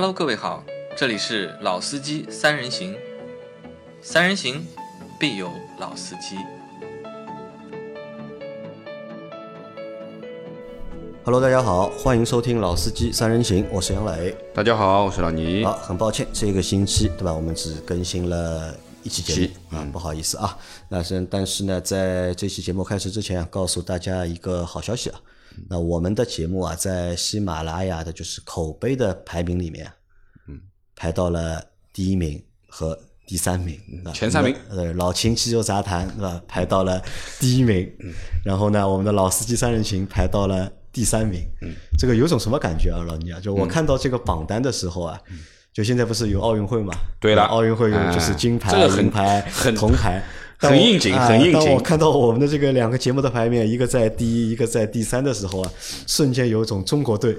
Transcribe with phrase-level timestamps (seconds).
[0.00, 0.62] Hello，各位好，
[0.96, 2.94] 这里是老司机三人行，
[4.00, 4.64] 三人行
[5.18, 5.50] 必有
[5.80, 6.36] 老司机。
[11.24, 14.36] Hello，大家好，欢迎收听《老司机三人行》，我是杨磊。
[14.54, 15.64] 大家好，我是老倪。
[15.64, 18.72] 好，很抱歉，这个星期对吧，我们只更新了
[19.02, 20.56] 一期节目啊，不好意思啊。
[20.88, 25.20] 那是但是呢，在这期节目开始之前啊，告诉大家一个好消息啊。
[25.68, 29.92] 那我们的节目啊，在喜马拉雅的就是口碑的排名里面，嗯，
[30.98, 36.42] 排到了第一名和第三名，啊前三名呃，老秦汽油杂谈是吧？
[36.48, 37.00] 排到了
[37.38, 37.88] 第一名，
[38.44, 41.40] 然后呢，我们的老司机三人行排到了第三名。
[41.62, 43.38] 嗯，这个有种什么感觉啊，老倪啊？
[43.38, 45.16] 就我看到这个榜单的时候啊，
[45.72, 46.92] 就现在不是有奥运会嘛？
[47.20, 50.20] 对了奥运会有就是金牌、银牌、很铜牌。
[50.60, 55.72] 很应景啊很应景当我看到我们的这个两个节目的排名，一个在第一，一个在第三的时候啊，
[56.04, 57.36] 瞬间有一种中国队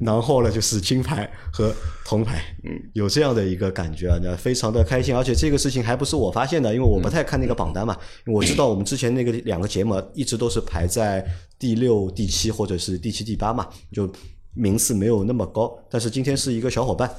[0.00, 5.14] 囊获了就是金牌和铜牌，嗯，有这样的一个感觉啊，那非常的开心。
[5.14, 11.24] 而且这个事情还不是我发现的，因为我不太看那个榜单嘛，我知道我们之前那个两个节目一直都是排在
[11.58, 14.10] 第六、第七或者是第七、第八嘛，就
[14.54, 15.76] 名次没有那么高。
[15.90, 17.10] 但是今天是一个小伙伴。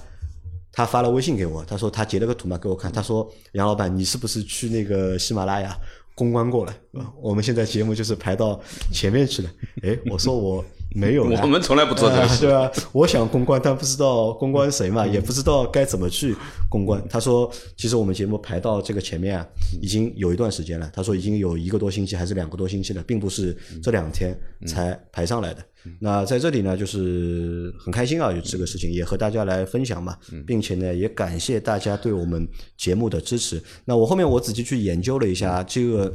[0.78, 5.74] 他发了微信给我，他说他截了个图嘛给我看，他说杨老板，你是不是去那个喜马拉雅
[6.14, 6.72] 公关过了？
[7.00, 8.60] 啊我们现在节目就是排到
[8.92, 9.50] 前面去了。
[9.84, 10.62] 诶，我说我
[10.96, 12.82] 没有啊，我们从来不做这个事？
[12.94, 16.34] 我想公关，但不知道公关谁嘛，也不知道该怎么去
[16.70, 17.04] 公关。
[17.10, 19.46] 他说，其实我们节目排到这个前面啊，
[19.82, 20.90] 已经有一段时间了。
[20.94, 24.34] 他说已经有一个多星期还是两个多星期了，并不是这两天
[24.66, 25.62] 才排上来的。
[26.00, 33.62] 那在这里呢，就是很开心啊，有这个事情也和大家来分享嘛，并且呢，也感谢大家对我们节目的支持。
[33.84, 36.14] 那我后面我仔细去研究了一下这个。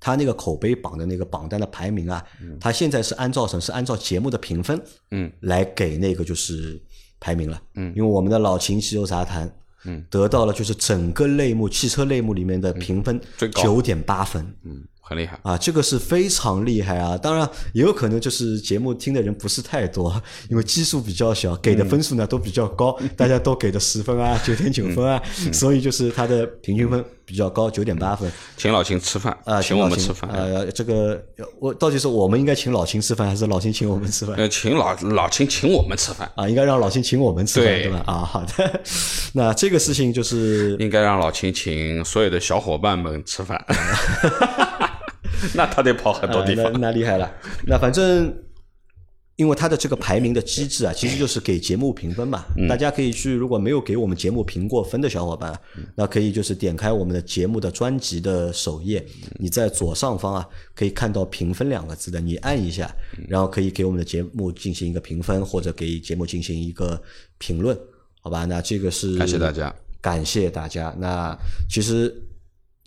[0.00, 2.24] 他那个口碑榜的那个榜单的排名啊，
[2.60, 3.60] 他现在是按照什么？
[3.60, 6.80] 是按照节目的评分，嗯，来给那个就是
[7.18, 9.52] 排名了，嗯，因为我们的老秦汽油杂谈，
[9.84, 13.62] 嗯，得到了就是整个类目汽车类目里面的评分最高。
[13.62, 15.38] 九点八分，嗯，很厉害。
[15.42, 17.16] 啊，这个是非常厉害啊！
[17.16, 29.62] 当然，也有可能就是节目听的人不是太多， 因为基数比较小，给的分数呢都比较高， 大家都给的十分啊、九点九分啊，所以就是他的平均分比较高，九点八分请老秦吃饭啊。
[29.62, 30.28] 请我们吃饭。
[30.30, 31.22] 呃，这个
[31.58, 34.36] 我到底是我们应该请老秦吃饭，还是老秦请我们吃饭？
[34.36, 38.02] 呃，请老老秦请我们吃饭，啊，应该让老秦请我们吃饭，对对吧？
[38.06, 38.80] 啊，好的。
[39.32, 43.64] 那这个事情就是应该让老秦请所有的小伙伴们吃饭。
[45.54, 46.72] 那他得跑很多地方。
[46.80, 47.30] 那厉害了。
[47.66, 48.34] 那反正
[49.36, 52.44] 因为他的这个排名的机制啊，其实就是给节目评分嘛。
[52.56, 67.00] 嗯大家可以去，如果没有给我们节目评过分的小伙伴，嗯那可以就是点开我们的节目的专辑的首页，嗯你在左上方啊可以看到评分两个字的，你按一下，嗯然后可以给我们的节目进行一个评分，或者给节目进行一个
[67.38, 67.78] 评论，
[68.20, 68.44] 好吧？
[68.44, 70.92] 那这个是感谢大家，感谢大家。
[70.98, 71.38] 那
[71.70, 72.12] 其实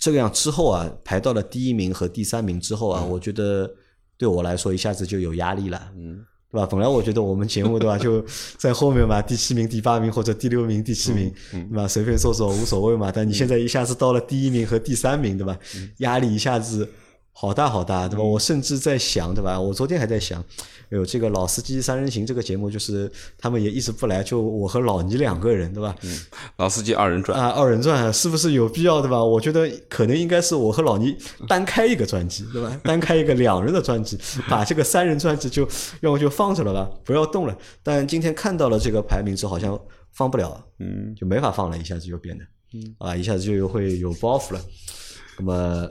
[0.02, 3.72] 这个样之后啊，排到了第一名和第三名之后啊，我觉得
[4.18, 6.66] 对我来说一下子就有压力了，嗯，对吧？
[6.66, 8.26] 本来我觉得我们节目对吧，就
[8.58, 11.88] 在后面嘛，第七名、第八名或者第六名、第七名，对吧？
[11.88, 13.12] 随便说说无所谓嘛。
[13.14, 15.56] 但你现在一下子到了第一名和第三名，对吧？
[16.00, 16.90] 压力一下子。
[17.34, 18.24] 好大好大，对吧？
[18.24, 19.60] 我甚至在想，对吧？
[19.60, 20.40] 我昨天还在想，
[20.90, 25.96] 哎呦，这个老司机三人行这个节目，就是他们也一直不来，就我和老倪两个人，对吧？
[26.58, 27.40] 老司机二人转。
[27.40, 29.24] 啊，二人转是不是有必要对吧？
[29.24, 32.80] 我觉得可能应该是我和老倪单开一个专辑，对吧？
[32.84, 35.68] 单开一个两人的专辑，把这个三人专辑就
[36.02, 37.58] 要么就放着了吧，不要动了。
[37.82, 39.80] 但今天看到了这个排名之后，好像
[40.12, 42.44] 放不了，嗯，就没法放了，一下子就变得，
[42.74, 44.62] 嗯，啊，一下子就又会有包袱了。
[45.40, 45.90] 那么，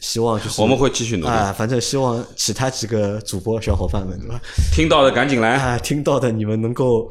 [0.00, 4.40] 希望就是我们会继续努力啊，反正希望其他几个主播小伙伴们，对吧？
[4.72, 5.56] 听到的赶紧来。
[5.56, 7.10] 啊，听到的你们能够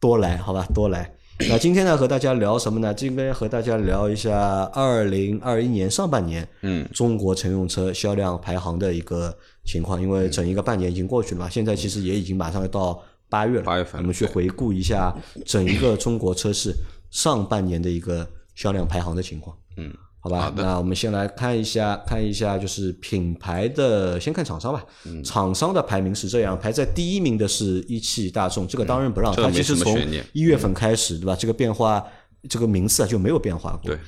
[0.00, 1.12] 多来，好吧，多来。
[1.48, 2.94] 那今天呢，和大家聊什么呢？
[2.94, 10.00] 今天和大家聊一下二零二一年上半年，嗯，中国乘用车销量排行的一个情况。
[10.00, 13.64] 因为整一个半年已经过去了嘛，现在其实也已经马上要到八月了。
[13.64, 15.12] 八月份我们去回顾一下
[15.44, 16.72] 整一个中国车市
[17.10, 19.56] 上半年的一个销量排行的情况。
[19.76, 19.92] 嗯，
[20.24, 24.84] 好吧，那我们先来看一下，看一下就是品牌的，先看厂商吧。
[25.04, 29.98] 嗯厂商的排名是这样，排在第一名的是一汽大众，这个当仁不让，它其实从
[30.32, 31.34] 一月份开始，对吧？
[31.34, 32.06] 这个变化，
[32.48, 33.90] 这个名次啊就没有变化过。
[33.90, 33.98] 对，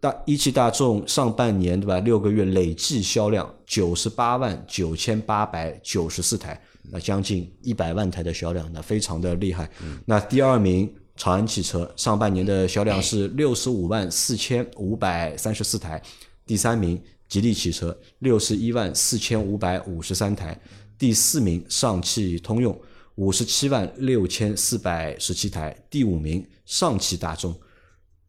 [0.00, 6.60] 大一汽大众上半年对吧，六个月累计销量九十八万九千八百九十四台，
[6.90, 9.70] 那将近一百万台的销量，那非常的厉害。
[10.04, 16.02] 那第二名长安汽车上半年的销量是六十五万四千五百三十四台，
[16.44, 20.60] 第三名吉利汽车六十一万四千五百五十三台，
[20.98, 22.78] 第四名上汽通用
[23.14, 27.54] 五十七万六千四百十七台；第五名上汽大众，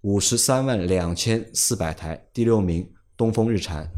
[0.01, 2.87] 五十三万两千四百台；第六名
[3.17, 3.89] 东风日产，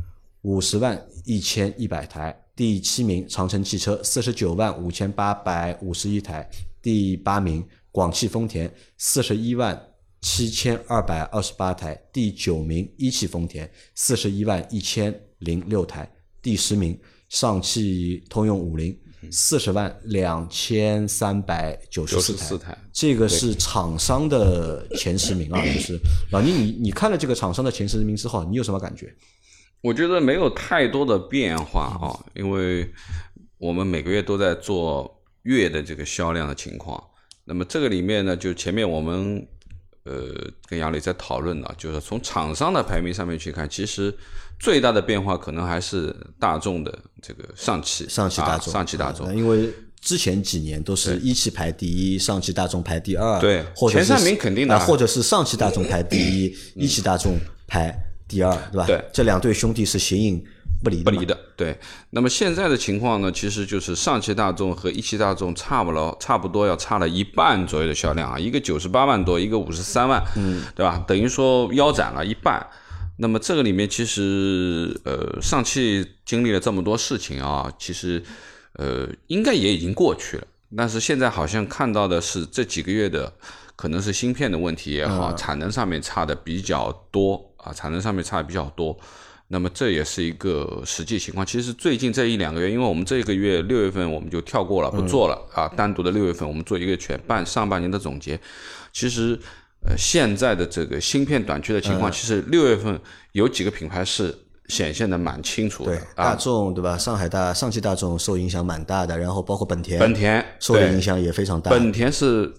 [0.43, 6.41] 五十万一千一百台；第七名长城汽车，四十九万五千八百五十一台；
[6.81, 7.65] 第八名
[7.97, 9.75] 广汽丰田，四十一万
[10.21, 16.05] 七千二百二十八台；第九名一汽丰田，四十一万一千零六台；
[16.39, 16.95] 第十名
[17.27, 18.95] 上汽通用五菱，
[19.31, 25.99] 四十万两千三百九十四94台这个是厂商的前十名啊，就是
[26.31, 29.11] 老倪，你你看了这个厂商的前十名之后，你有什么感觉？
[29.81, 32.93] 我觉得没有太多的变化啊，因为
[33.57, 37.03] 我们每个月都在做月的这个销量的情况。
[37.47, 39.47] 那么这个里面呢，就前面我们
[40.03, 40.33] 呃
[40.67, 44.13] 跟杨磊在讨论呢，就是从厂商的排名上面去看，其实
[44.59, 49.33] 最大的变化可能还是大众的这个上汽，啊上汽大众，上汽大众啊。
[49.33, 49.69] 因为
[50.01, 57.97] 之前几年都是一汽排第一，上汽大众排第二，对或者是前三名肯定的啊或者是上汽大众排第一，一汽大众排
[58.27, 58.85] 第二，对吧？
[58.85, 60.43] 对这两对兄弟是形影
[60.83, 61.77] 不离不离的，对。
[62.11, 71.03] 那么现在的情况呢，其实就是上汽大众和一汽大众差不了，差不多要差了一半左右的销量啊，一个九十八万多，一个五十三万，嗯，对吧？
[71.07, 72.65] 等于说腰斩了一半。
[73.19, 78.21] 那么这个里面其实，呃，上汽经历了这么多事情啊，其实，
[78.73, 80.43] 呃，应该也已经过去了。
[80.77, 83.33] 但是现在好像看到的是这几个月的，
[83.75, 88.95] 可能是芯片的问题也好，产能上面差的比较多啊，产能上面差的比较多。
[89.49, 91.45] 那么这也是一个实际情况。
[91.45, 98.39] 其实最近这一两个月，因为我们这个月六月份我们就跳过了，不做了、啊，单独的六月份我们做一个全半上半年的总结。
[98.91, 99.39] 其实，
[99.87, 102.99] 呃，现在的这个芯片短缺的情况，其实六月份
[103.31, 104.35] 有几个品牌是
[104.67, 106.97] 显现的蛮清楚的对，大啊，众对吧？
[106.97, 111.71] 上海大、上汽大众受影响蛮大的，然后包括本田，本田受的影响也非常大。
[111.71, 112.53] 本田是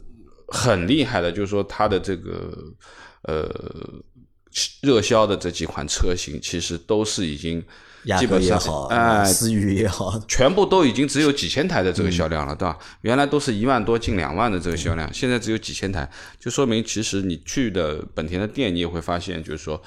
[0.47, 2.51] 很厉害的，就是说它的这个
[3.25, 3.47] 呃
[4.83, 7.63] 热销的这几款车型，其实都是已经
[8.19, 12.79] 基本上也好，哎、思域也好，全部都已经只有几千台的这个销量了，对吧？
[13.03, 16.09] 原来都是一万多、近两万的这个销量，现在只有几千台，
[16.39, 19.83] 就说明其实你去的本田的店，你也会发现，就是说，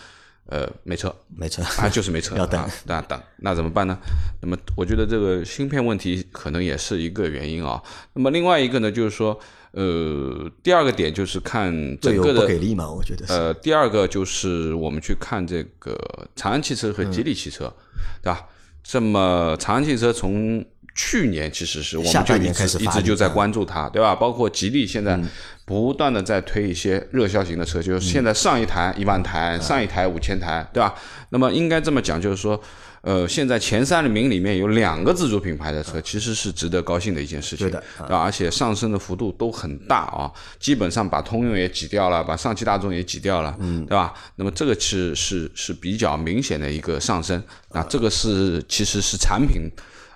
[0.52, 3.98] 呃，没车，没错， 啊，就是没车， 要等啊，那等，那怎么办呢？
[4.42, 7.82] 那么我觉得这个芯片问题可能也是一个原因啊。
[8.14, 9.40] 那么另外一个呢，就是说，
[9.72, 13.32] 呃，第二个点就是看队友整个的不给力嘛，我觉得是。
[13.32, 15.98] 呃，第二个就是我们去看这个
[16.36, 17.74] 长安汽车和吉利汽车，
[18.22, 18.46] 对吧？
[18.84, 20.66] 这么长安汽车从
[20.96, 24.16] 去年其实是我们就一半年开始直一直就在关注它，对吧？
[24.16, 25.20] 包括吉利现在
[25.66, 30.94] 不断的在推一些热销型的车，就是现在上一台一万台，嗯上一台五千台，对吧？
[31.30, 32.62] 那么应该这么讲，就是说。
[33.04, 37.84] 呃，现在前三名里面有两个自主品牌的车，其实是值得高兴的一件事情，对的？
[38.16, 44.14] 而且上升的幅度都很大啊，基本上把通用也挤掉了，把上汽大众也挤掉了，嗯，对吧？
[44.36, 49.64] 那么这个是是是比较明显的一个上升，那这个是其实是产品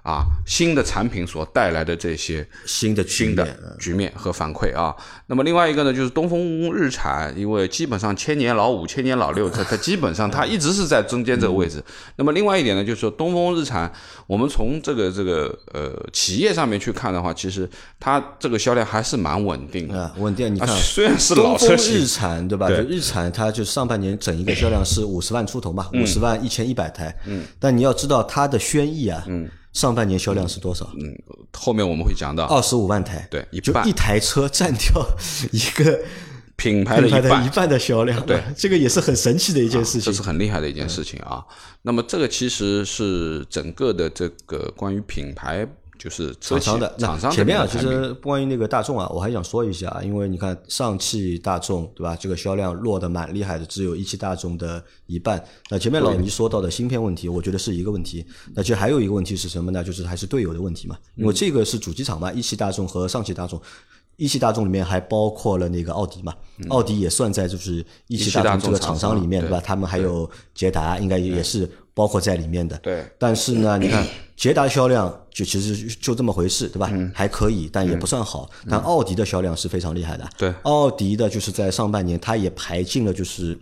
[0.05, 4.95] 啊新的产品所带来的这些新的新的局面和反馈啊。
[5.25, 11.83] 那么另外一个呢，就是东风日产，因为基本上千年老五、千年老六，它它基本上它一直是在中间这个位置。
[12.17, 13.91] 那么另外一点呢，就是说东风日产，
[14.27, 17.67] 我们从这个这个呃企业上面去看的话，其实
[17.99, 19.99] 它这个销量还是蛮稳定的。
[19.99, 20.53] 啊，稳定。
[20.53, 22.67] 你啊看，虽然是老车型日产对吧？
[22.67, 27.15] 对就日产它就上半年整一个销量是五十万出头嘛，嗯五十万一千一百台。
[27.25, 27.43] 嗯。
[27.59, 30.89] 但你要知道它的轩逸啊，嗯，上半年销量是多少？
[30.99, 31.15] 嗯，
[31.53, 33.27] 后面我们会讲到二十五万台。
[33.29, 35.05] 对一半就一台车占掉
[35.51, 35.99] 一个
[36.55, 37.49] 品牌的一半的一。
[37.49, 38.25] 半的销量。
[38.25, 40.21] 对， 这个也是很神奇的一件事情这是。
[40.23, 41.43] 很厉害的一件事情啊。
[41.81, 45.67] 那么这个其实是整个的这个关于品牌，
[46.05, 55.43] 就是厂商的那厂商的前面啊，其实关于那个大众啊，我还想说一下，因为你看上汽大众对吧，这个销量落得蛮厉害的，只有一汽大众的一半。
[55.71, 58.23] 那前面老倪说到的芯片问题，我觉得是一个问题。
[58.53, 59.83] 那其实还有一个问题是什么呢？
[59.83, 63.59] 就是还是队友的问题嘛，因为这个是主机厂嘛，一汽大众和上汽大众。
[64.17, 66.33] 一汽大众里面还包括了那个奥迪嘛，
[66.69, 69.61] 奥迪也算在就是一汽大众这个厂商里面对吧？
[69.63, 72.77] 他们还有捷达，应该也是包括在里面的。
[72.77, 74.05] 对但是呢，你看
[74.37, 76.89] 捷达销量就其实就这么回事，对吧？
[76.93, 78.49] 嗯还可以，但也不算好。
[78.69, 80.29] 但奥迪的销量是非常厉害的。
[80.37, 83.57] 对奥迪的就是在上半年，它也排进了就是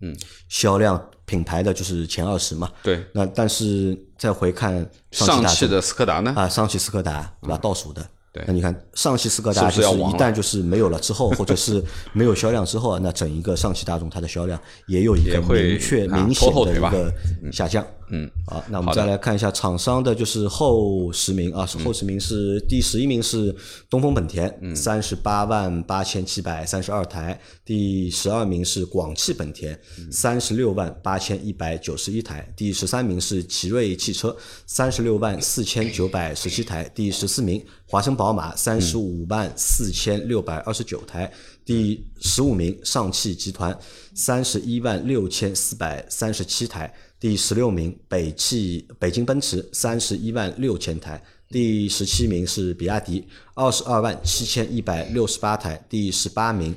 [0.00, 0.16] 嗯
[0.48, 2.70] 销量品牌的就是前二十嘛。
[2.82, 4.74] 对那但是再回看
[5.10, 6.32] 上汽大上汽的斯柯达呢？
[6.36, 7.58] 啊，上汽斯柯达对吧？
[7.58, 8.42] 倒数的对。
[8.46, 17.12] 那你看上汽斯柯达就是一旦就是没有了之后，或者是没有销量之后啊， 那整一个上汽大众它的销量也有一个明确啊明显的一个
[17.52, 17.86] 下降。
[18.14, 23.54] 嗯，好，那我们再来看一下厂商的，就是后十名啊，后十名是第十一名是
[23.88, 27.32] 东风本田，三十八万八千七百三十二台；
[27.64, 29.78] 第十二名是广汽本田，
[30.10, 34.36] 三十六万八千一百九十一台；第十三名是奇瑞汽车，
[34.66, 41.30] 三十六万四千九百十七台；第十四名华晨宝马，三十五万四千六百二十九台；
[41.62, 43.78] 第十五名上汽集团，
[44.14, 46.90] 三十一万六千四百三十七台。
[47.20, 56.74] 第十六名北汽北京奔驰三十一万六千台，第十七名是比亚迪二十二万七千一百六十八台，第十八名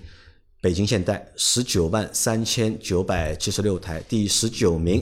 [0.59, 5.01] 北京现代十九万三千九百七十六台，第十九名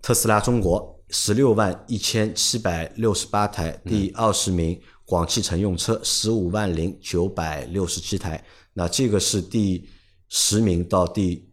[0.00, 4.80] 特斯拉中国十六万一千七百六十八台，第二十名
[5.10, 8.40] 广汽乘用车十五万零九百六十七台。
[8.72, 9.84] 那这个是第
[10.28, 11.44] 十名到第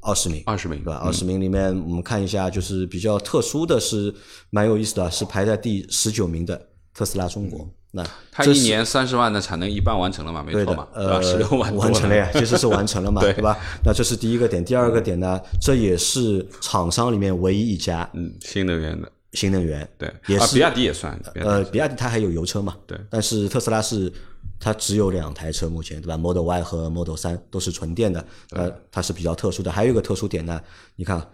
[0.00, 0.98] 二十名，二十名对吧？
[1.04, 4.14] 二十名里面，我们看一下，就是比较特殊的是，
[4.50, 7.68] 蛮有意思的，是排在第十九名的特斯拉中国。
[7.90, 10.44] 那它这一年三十万的产能一半完成了嘛？
[10.44, 11.04] 没错嘛，，对？
[11.04, 13.58] 呃，十六万完成了呀，其实是完成了嘛， 对对吧？
[13.84, 24.12] 那这是第一个点，第二个点呢，这也是厂商里面唯一一家嗯，新能源的，新能源，对，啊，也是比亚迪也算，的呃，比亚迪它还有油车嘛，对但是特斯拉是
[24.58, 29.70] 它只有两台车，目前对吧？Model Y 和 Model 三都是纯电的，呃，它是比较特殊的。
[29.70, 30.60] 还有一个特殊点呢，
[30.96, 31.26] 你看，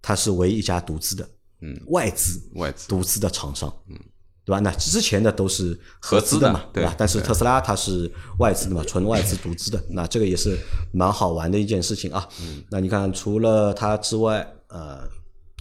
[0.00, 1.28] 它是唯一一家独资的，
[1.60, 3.98] 嗯，外资外资独资的厂商，嗯，
[4.44, 4.60] 对吧？
[4.60, 6.94] 那之前的都是合合资的资嘛，对吧？
[6.96, 10.56] 但是特斯拉它是外资的嘛，纯外资独资的，那这个也是
[10.92, 12.26] 蛮好玩的一件事情啊。
[12.40, 15.06] 嗯那你看，除了它之外，呃，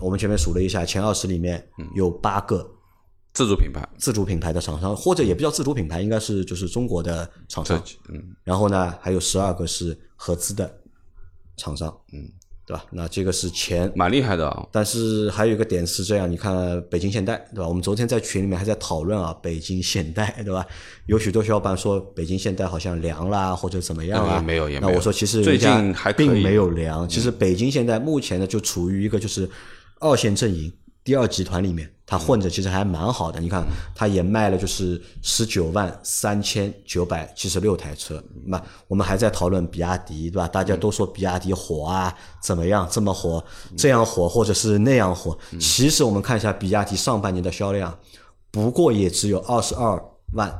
[0.01, 2.69] 我们前面数了一下，前二十里面嗯有八个。
[3.31, 7.81] 自主品牌，自主品牌的厂商，或者也不叫自主品牌，应该是就是中国的厂商。
[8.09, 10.69] 嗯，然后呢，还有十二个是合资的
[11.55, 12.27] 厂商，嗯，
[12.65, 12.83] 对吧？
[12.91, 14.67] 那这个是前，蛮厉害的啊。
[14.71, 17.67] 但是还有一个点是这样，你看北京现代，对吧？
[17.67, 20.65] 我们昨天在群里面还在讨论啊，北京现代，对吧？
[21.05, 24.37] 有许多小伙伴说北京现代好像凉啦，或者怎么样啊？
[24.37, 29.47] 呃没有也没有那我说其实最近还并没有凉，其实北京现代目前呢就处于一个就是
[29.99, 30.71] 二线阵营。
[31.01, 33.39] 第二集团里面，它混着其实还蛮好的。
[33.39, 33.65] 你看，
[33.95, 38.23] 它也卖了就是十九万三千九百七十六台车。
[38.45, 40.47] 那我们还在讨论比亚迪，对吧？
[40.47, 43.43] 大家都说比亚迪火啊，怎么样这么火，
[43.75, 45.35] 这样火或者是那样火。
[45.59, 47.97] 其实我们看一下比亚迪上半年的销量，
[48.51, 49.99] 不过也只有二十二
[50.33, 50.53] 万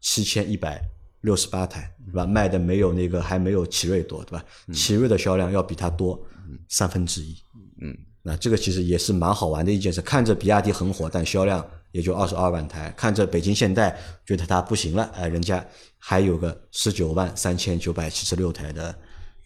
[0.00, 0.82] 七千一百
[1.20, 2.26] 六十八台，对吧？
[2.26, 4.44] 卖的没有那个还没有奇瑞多，对吧？
[4.72, 6.20] 奇瑞的销量要比它多
[6.68, 7.36] 三分之一。
[7.80, 7.96] 嗯，
[8.26, 10.00] 那这个其实也是蛮好玩的一件事。
[10.00, 11.62] 看着比亚迪很火，但销量
[11.92, 15.62] 也就二十二万台；看着北京现代，觉得它不行了，哎，人家
[15.98, 18.98] 还有个十九万三千九百七十六台的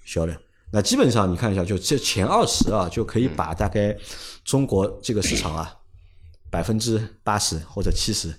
[0.05, 0.41] 销量。
[0.71, 3.97] 那基本上你看一下，就这前二十啊，就可以把大概
[4.45, 5.75] 中国这个市场啊，
[6.49, 8.33] 百分之八十或者七十，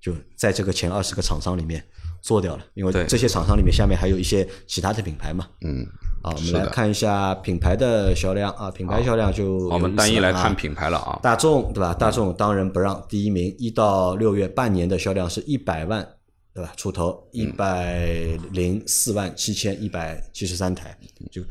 [0.00, 1.84] 就在这个前二十个厂商里面
[2.22, 2.64] 做掉了。
[2.72, 5.46] 因为对这些厂商里面下面还有一些其他的品牌嘛。
[5.60, 5.84] 嗯，
[6.22, 11.18] 啊，我们来看一下品牌的销量啊，品牌销量就好我们单一来看品牌了啊。
[11.22, 11.92] 大众对吧？
[11.92, 16.06] 大众当仁不让，第一名，一到六月半年的销量是一百万，
[16.54, 16.72] 对吧？
[16.76, 18.06] 出头一百
[18.52, 20.96] 零四万七千一百七十三台，
[21.30, 21.42] 就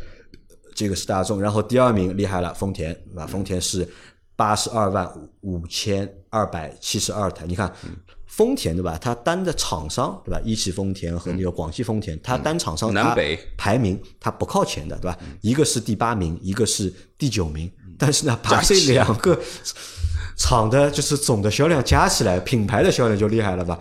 [0.73, 1.39] 这个是大众。
[1.41, 3.27] 然后第二名厉害了，丰田对吧？
[3.27, 3.87] 丰田是
[4.37, 5.07] 八十二万
[5.41, 7.69] 五千二百七十二台，你看。
[8.33, 8.97] 丰田对吧？
[8.99, 10.39] 它单的厂商对吧？
[10.45, 15.17] 一汽丰田和那个广汽丰田，它单厂商它南北排名它不靠前的对吧？
[15.41, 17.69] 一个是第八名，一个是第九名，
[17.99, 19.37] 但是呢，把这两个
[20.37, 23.77] 厂的就是总的销量加起来，品牌的销量就厉害了吧？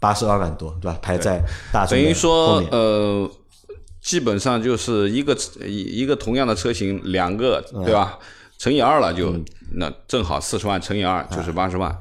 [0.00, 0.98] 八十二万多，对吧？
[1.00, 1.40] 排在
[1.72, 3.30] 大众等于说，呃，
[4.02, 8.18] 基本上就是一个一一个同样的车型，两个嗯对吧？
[8.58, 9.32] 乘以二了就
[9.74, 11.96] 那正好四十万乘以二就是八十万。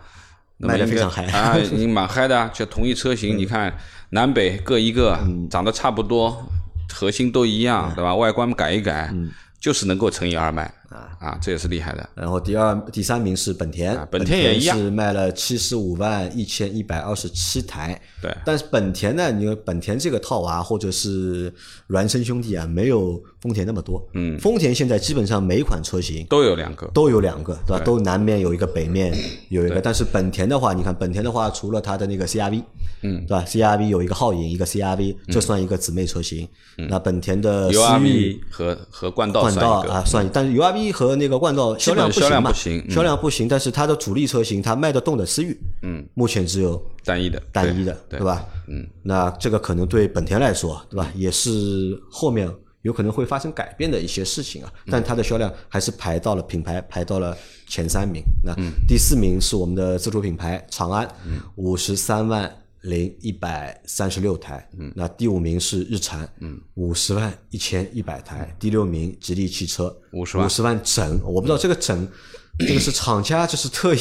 [0.62, 2.50] 卖得非常嗨啊， 已经蛮嗨的啊。
[2.54, 3.74] 就同一车型，你看
[4.12, 6.46] 南北各一个，长得差不多，
[6.94, 8.16] 核心都一样，对吧？
[8.16, 9.14] 外观改一改，
[9.60, 12.10] 就是能够乘以二卖啊啊，这也是厉害的。
[12.14, 18.00] 然后第二、第三名是本田，啊本田也一样是卖了七十五万一千一百二十七台。
[18.22, 21.52] 对但是本田呢，你本田这个套娃或者是
[21.90, 24.06] 孪生兄弟啊，没有丰田那么多。
[24.14, 27.84] 嗯，丰田现在基本上每一款车型都有两个，都有两个，对吧？
[27.84, 29.14] 都南面有一个，北面
[29.50, 29.80] 有一个。
[29.80, 32.62] 但是本田的话，你看本田的话，除了它的那个 CRV，
[33.04, 36.48] 嗯，对吧？CRV 有一个皓影，一个 CRV，这算一个姊妹车型。
[36.90, 48.46] 那本田的思域 URV 和和冠道冠道啊算，但是 URV V 和那个冠道销量销量不不行嗯销量不行，但是它的主力车型它卖得动的思域，嗯，目前只有单一的，单一的，对对吧？
[48.68, 52.50] 嗯，那这个可能对本田来说，对吧，也是后面
[52.82, 54.72] 有可能会发生改变的一些事情啊。
[54.88, 58.24] 但它的销量还是排到了品牌排到了前三名。
[58.44, 58.54] 那
[58.88, 61.08] 第四名是我们的自主品牌长安，
[61.56, 64.68] 五十三万零一百三十六台。
[64.96, 66.28] 那第五名是日产，
[66.76, 68.56] 五十万一千一百台。
[68.60, 72.08] 第六名吉利汽车，50万五十万整，我不知道这个整。
[72.60, 74.00] 这个是 厂家就是特意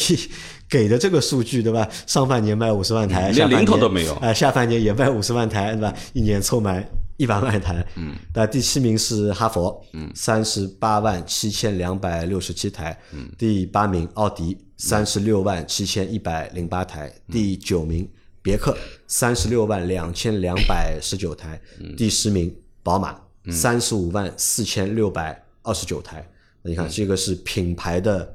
[0.68, 1.88] 给的这个数据，对吧？
[2.04, 5.94] 上半年卖五十万台，连零头都没有哎，下半年也卖五十万台，对吧？
[6.14, 6.84] 一年凑满
[7.16, 7.86] 一百万台。
[7.94, 12.98] 嗯，那第七名是哈佛，嗯，三十八万七千两百六十七台。
[13.12, 17.10] 嗯，第八名奥迪，三十六万七千一百零八台。
[17.30, 18.06] 第九名
[18.42, 21.60] 别克，三十六万两千两百十九台。
[21.96, 23.20] 第十名宝马，
[23.50, 26.26] 三十五万四千六百二十九台。
[26.62, 28.32] 那你看，这个是品牌的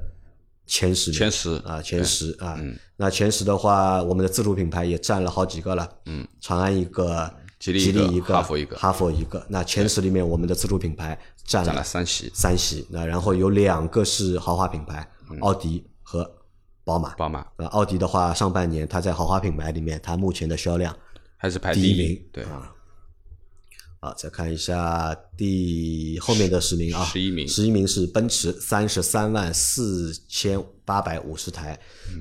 [0.66, 2.60] 前十，前十啊，前十啊。
[2.96, 5.88] 那前十的话，我们的自主品牌也占了好几个了。
[6.06, 9.44] 嗯，长安一个，吉利一个哈佛一个哈弗一个。
[9.48, 12.86] 那前十里面，我们的自主品牌占了三席，三席。
[12.90, 15.08] 那然后有两个是豪华品牌，
[15.40, 16.28] 奥迪和
[16.86, 17.14] 宝马。
[17.16, 17.44] 宝马。
[17.58, 20.96] 那奥迪的话，上半年它在豪华品牌里面，它目前的销量
[21.36, 22.24] 还是排第一名。
[22.32, 22.72] 对，啊。
[23.98, 27.48] 好，再看一下第后面的十名啊，十一名。
[27.48, 31.76] 十一名是奔驰，三十三万四千八百五十台，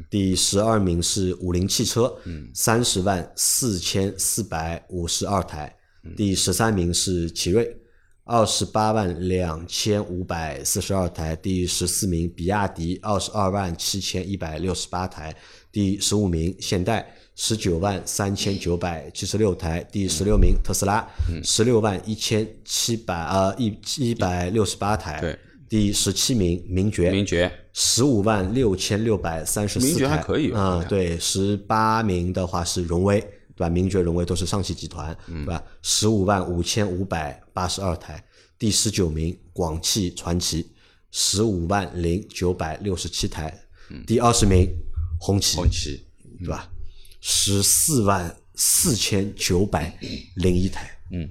[0.09, 2.17] 第十二名是五菱汽车，
[2.55, 5.77] 三十万四千四百五十二台，
[6.17, 7.77] 第十三名是奇瑞，
[8.25, 15.33] 二十八万两千五百四十二台，第十四名比亚迪，二十二万七千一百六十八台，
[15.71, 17.07] 第十五名现代。
[17.37, 21.05] 十九万三千九百七十六台，第十六名特斯拉，
[21.43, 27.51] 十六万一千七百呃一一百六十八台，对，第十七名名爵，名爵。
[27.73, 33.21] 十五万六千六百三十四台，名爵还可以哦啊、对，十八名的话是荣威，
[33.55, 33.69] 对吧？
[33.69, 35.63] 名爵、荣威都是上汽集团，嗯对吧？
[35.81, 38.23] 十五万五千五百八十二台，
[38.59, 40.69] 第十九名广汽传祺，
[41.11, 43.57] 十五万零九百六十七台，
[44.05, 44.69] 第二十名
[45.19, 46.05] 红旗，嗯红旗，
[46.39, 46.69] 对吧？
[47.21, 49.97] 十四万四千九百
[50.35, 50.91] 零一台。
[51.11, 51.29] 嗯，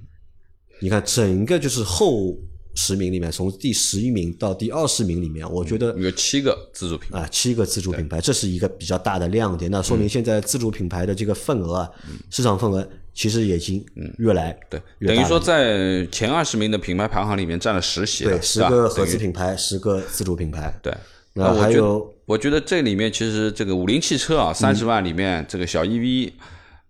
[0.80, 2.36] 你看整个就是后
[2.74, 9.70] 十名里面，从第十一名到第二十名里面，我觉得有七个自主品牌，啊，七个自主品牌，这是一个比较大的亮点。
[9.70, 11.90] 那说嗯明现在自主品牌的这个份额啊，
[12.30, 13.84] 市场份额其实已经
[14.18, 20.74] 越来嗯对，等于说在前二十名的品牌排行里面占了十席了，对十个合资品牌，十个自主品牌。
[20.82, 20.92] 对，
[21.34, 26.32] 那还有我觉得这里面其实这个五菱汽车啊，三十万里面这个小 EV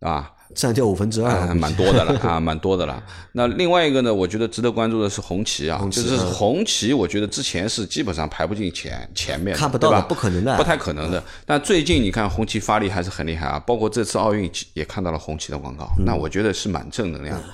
[0.01, 3.03] 啊，占掉五分之二蛮多的了啊， 蛮多的了。
[3.33, 11.23] 那另外一个呢，我觉得值得关注的是红旗啊，就是红旗，我觉得之前是基本上排不进前前面，看不到不可能的不太可能的。
[11.45, 17.45] 但最近你看红旗发力还是很厉害啊，包括这次奥运也看到了红旗的广告，那我觉得是蛮正能量的。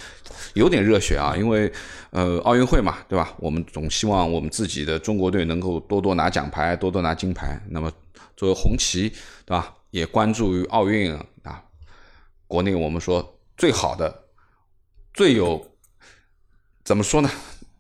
[0.55, 1.71] 有点热血啊，因为
[2.11, 3.33] 呃奥运会嘛，对吧？
[3.39, 7.61] 我们总希望我们自己的中国队能够多多拿奖牌，多多拿金牌。
[7.71, 7.91] 那么
[8.37, 9.09] 作为红旗，
[9.45, 9.73] 对吧？
[9.91, 11.63] 也关注于奥运啊，
[12.51, 14.25] 国内我们说最好的、
[15.15, 15.65] 最有
[16.83, 17.31] 怎么说呢？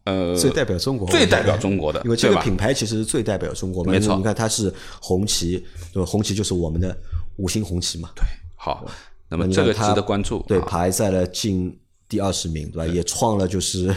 [0.04, 2.33] 呃，最代表中国，最代表中国的，因为这？
[2.33, 3.90] 个品牌其实最代表中国嘛。
[3.90, 6.06] 没错你看它是红旗，对吧？
[6.09, 6.96] 红旗就是我们的
[7.35, 8.11] 五星红旗嘛。
[8.14, 8.22] 对
[8.54, 8.87] 好，
[9.28, 10.40] 那么这个值得关注。
[10.46, 11.76] 对，啊排在了近
[12.09, 12.87] 第二十名，对吧？
[12.87, 13.92] 也创了就是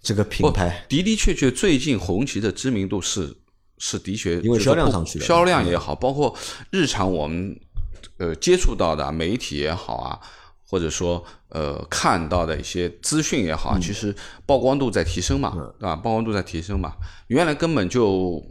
[0.00, 3.36] 这个品牌的的确确，最近红旗的知名度是
[3.78, 6.32] 是的确，因为销量上去了销量也好，包括
[6.70, 7.58] 日常我们
[8.18, 10.18] 呃接触到的媒体也好啊，
[10.68, 14.14] 或者说呃看到的一些资讯也嗯好啊，其实
[14.46, 15.96] 曝光度在提升嘛，对吧？
[15.96, 16.94] 曝光度在提升嘛，
[17.28, 18.42] 原来根本就。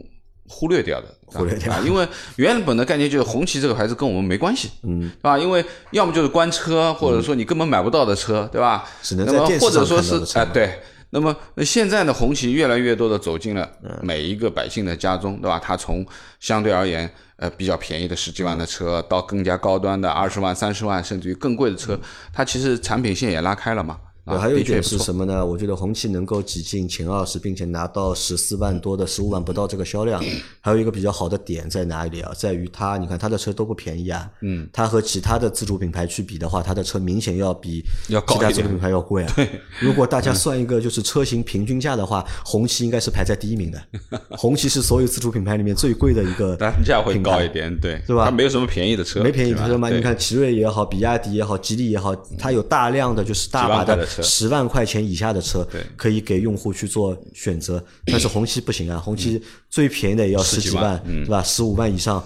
[0.48, 5.38] 忽略掉的，忽略掉啊，因为原本的概念就是红旗这个牌子跟我们没关系，嗯，对吧？
[5.38, 8.84] 因为要么就是官车，或者说你根本买不到的车，对吧？
[9.00, 10.78] 只能那么或者说是哎、对。
[11.08, 13.66] 那么那现在的红旗越来越多的走进了
[14.02, 15.58] 每一个百姓的家中，对吧？
[15.58, 16.04] 它从
[16.38, 17.10] 相对而言
[17.42, 21.98] 呃比较便宜的十几万的车，到更加高端的二十万、三十万，甚至于更贵的车，
[22.32, 23.98] 它其实产品线也拉开了嘛。
[24.24, 25.44] 对，啊，还有一点是什么呢？
[25.44, 30.22] 我觉得红旗能够挤进前二十，并且拿到十四万多的十五万不到这个销量，
[30.60, 32.32] 还有一个比较好的点在哪里啊？
[32.36, 34.30] 在于它，你看它的车都不便宜啊。
[34.42, 34.68] 嗯。
[34.72, 39.32] 它和其他的自主品牌去比的话，它的车明显要比要高其他自主品牌要贵啊。
[39.36, 39.48] 对。
[39.80, 43.82] 如果大家算一个就是车型平均价的话，红旗应该是排在第一名的。
[44.38, 49.90] 红旗是所有自主品牌里面最贵的一个单价会高一点，对，是吧它没有什么便宜的车，没便宜的车嘛？
[49.90, 57.82] 你看奇瑞也好，比亚迪也好，吉利也好，它有大量的就是大把的十万块钱以下的车对，可以给用户去做选择。
[58.06, 61.40] 但是红旗不行啊，红旗最便宜的也要十几万对吧？
[61.42, 62.22] 十五万以上，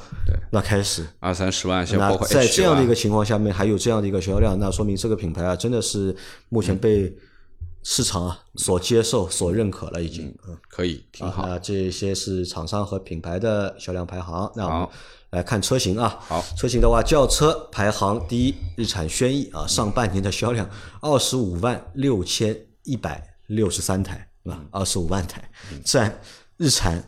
[0.50, 1.06] 那开始。
[1.20, 6.16] 二三十万，像那包括在这样的一个情况下面，还有这样的一个销量，那说明这个品牌啊，真的是
[6.48, 7.14] 目前被
[7.82, 10.34] 市场啊所接受、所认可了，已经。
[10.48, 11.46] 嗯，可以挺好。
[11.46, 14.50] 那这些是厂商和品牌的销量排行。
[14.56, 14.92] 那我们好
[15.30, 16.18] 来看车型啊。
[16.20, 20.68] 好，车型的话，轿车排行第一，日产轩逸啊，上半年的销量
[21.00, 24.60] 二十五万六千一百六十三台，是吧？
[24.70, 25.42] 二十五万台，
[25.84, 26.20] 占
[26.56, 27.02] 日产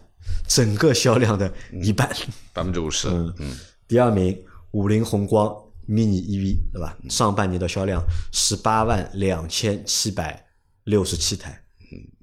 [0.47, 1.53] 整个销量的
[1.83, 2.09] 一半。
[2.53, 4.37] 百分之五十，嗯，第二名，
[4.73, 5.47] 五菱宏光
[5.89, 6.97] mini EV，对吧？
[7.09, 8.03] 上半年的销量
[8.33, 10.45] 十八万两千七百
[10.85, 11.63] 六十七台。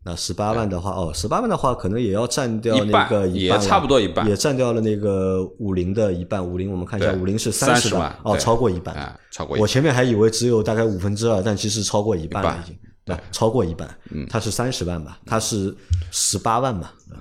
[0.05, 6.45] 那十八万的话，哦，十八万的话，可能也要占掉那个一半，也差不多一半也占掉了那个五菱的一半。
[6.45, 8.93] 五菱我们看一下，五菱是30十万哦，超过一半。
[8.93, 13.89] 哎，超过一我前面还以为只有大概五分之二，但其实超过一半了已经，对，超过一半。
[14.11, 15.19] 嗯，它是三十万吧？
[15.25, 15.75] 它是
[16.11, 16.91] 十八万嘛？
[17.11, 17.17] 嗯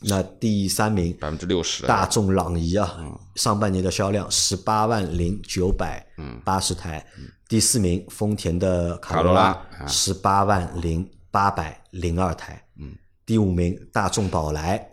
[0.00, 2.96] 那第三名，百分之六十，大众朗逸啊，
[3.34, 6.06] 上半年的销量十八万零九百
[6.44, 7.04] 八十台。
[7.48, 11.04] 第四名，丰田的卡罗拉啊十八万零
[11.38, 12.60] 八百零二台。
[13.24, 14.84] 第五名，大众宝来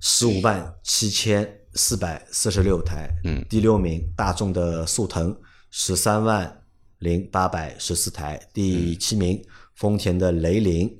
[0.00, 3.08] 十五万七千四百四十六台。
[3.22, 5.38] 嗯第六名，大众的速腾
[5.70, 6.60] 十三万
[6.98, 8.48] 零八百十四台。
[8.52, 9.40] 第七名，
[9.76, 10.92] 丰田的雷凌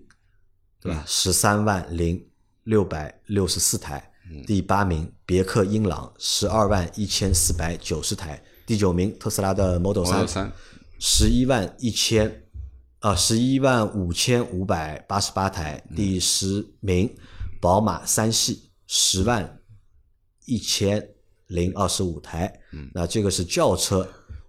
[0.80, 1.02] 对吧？
[1.04, 2.24] 十三万零
[2.62, 4.08] 六百六十四台。
[4.46, 8.40] 第八名，别克英朗十二万一千四百九十台。
[8.64, 10.52] 第九名，特斯拉的 Model 三，
[11.00, 12.44] 十一万一千
[13.00, 15.80] 啊，十一万五千五百八十八台。
[15.94, 17.14] 第十名，
[17.60, 19.60] 宝马三系十万
[20.46, 21.08] 一千
[21.46, 22.52] 零二十五台。
[22.92, 24.08] 那这个是轿车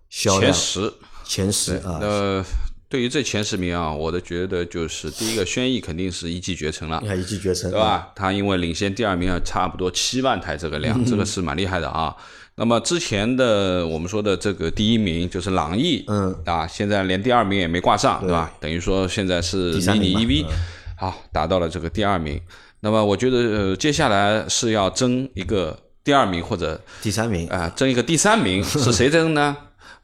[0.09, 0.93] 销量前十。
[1.23, 2.43] 前十啊，呃，
[2.89, 7.07] 对于这前十名啊，我的觉得就是第一个轩逸肯定是一骑绝尘了你。
[7.07, 8.11] 看一骑绝尘，对吧？
[8.15, 12.15] 它因为领先第二名啊，差不多七万台这个嗯量， 这个是蛮厉害的啊。
[12.59, 18.51] 那么之前的我们说的这个第一名就是朗逸，嗯啊，现在连第二名也没挂上，对吧？
[18.59, 20.45] 等于说现在是第三 mini EV，
[20.97, 22.37] 好，达到了这个第二名。
[22.81, 29.55] 那么我觉得呃，接下来是要争一个第二名或者第三名啊、争一个第三名， 是谁争呢？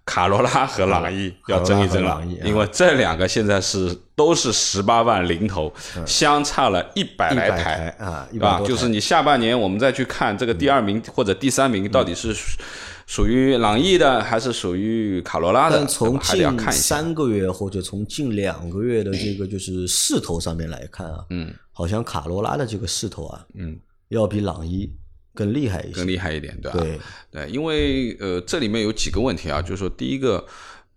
[0.05, 5.73] 卡罗拉和朗逸要争一争了因为这两个现在是都是十八万零头，
[6.05, 7.87] 相差了一百来台。
[7.99, 8.51] 啊，一对吧？
[8.51, 12.59] 百多台就是你下半年我们再去看这个第二名或者第三名到底是属
[13.07, 16.71] 属于朗逸的还是属于卡罗拉的，从近看。
[16.71, 23.77] 三个月或者从近两个月的这个就是势头上面来看啊，嗯，好像卡罗拉的这个势头啊，嗯，
[24.09, 24.91] 要比朗逸
[25.35, 25.95] 更厉害一些。
[25.95, 26.79] 更厉害一点，对吧？
[26.79, 26.99] 对，
[27.31, 30.43] 对，因为呃，这里面有几个问题啊，就是说第一个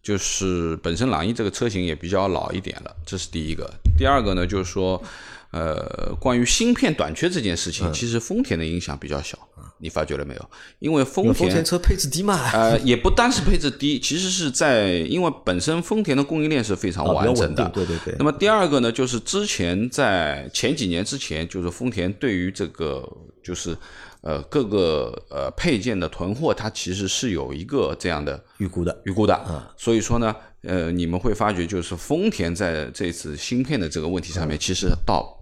[0.02, 3.68] 就是本身朗逸这个车型也比较老一点了，这是第一个。
[3.98, 5.02] 第二个呢，就是说
[5.50, 9.38] 呃，关于芯片短缺这件事嗯情，其实丰田的影响比较小，
[9.78, 10.50] 你发觉了没有？
[10.78, 17.68] 因为丰田丰田车配置低嘛， 呃，也不单是配置低，其实是在因为本身丰田的供应链是非常完整的。
[17.70, 18.24] 对对对那。
[18.24, 23.02] 么第二个呢，就是之前在前几年之前，就是丰田对于这个
[23.42, 23.74] 就是
[24.20, 29.40] 呃各个呃配件的囤货，它其实是有一个这样的预估的，预估的。
[29.76, 35.36] 所以说呢，呃，你们会发觉就是丰田在这次芯片的这个问题上面，其实倒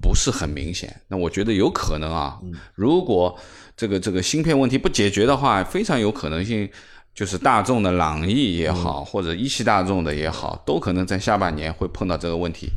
[0.00, 1.00] 不是很明显。
[1.08, 2.38] 那我觉得有可能啊，
[2.74, 3.38] 如果
[3.76, 6.68] 这个这个芯片问题不解决的话，非常有可能性。
[7.14, 12.68] 就是大众的朗逸也好，或者一汽大众的也好，都可能在下半年会碰到这个问题，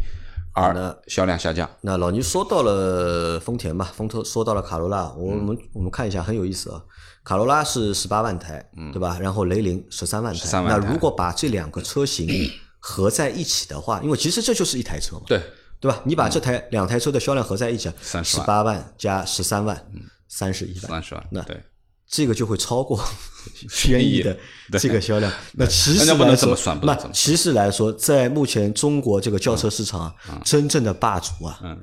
[0.53, 1.69] 而那销量下降。
[1.81, 6.83] 那老倪说到了丰田嘛，丰田说到了卡罗拉，我嗯们我们看一下很有意思啊。
[7.23, 9.17] 卡罗拉是十八万台，对吧？
[9.19, 10.39] 然后雷凌十三万台。
[10.39, 12.27] 13万台那如果把这两个车型
[12.79, 15.39] 合在一起的话，因为其实这就是一台车嘛，对，
[15.79, 16.01] 对吧？
[16.03, 19.85] 你把这台两台车的销量合在一起，30万十八万加十三万，
[20.27, 21.61] 三十一万，三十万那，对，
[22.11, 23.03] 这个就会超过
[23.67, 24.37] 轩逸的
[24.77, 25.31] 这个销量。
[25.53, 30.13] 那其实来说那其实来说，在目前中国这个轿车市场啊，
[30.45, 31.79] 真正的霸主啊，嗯。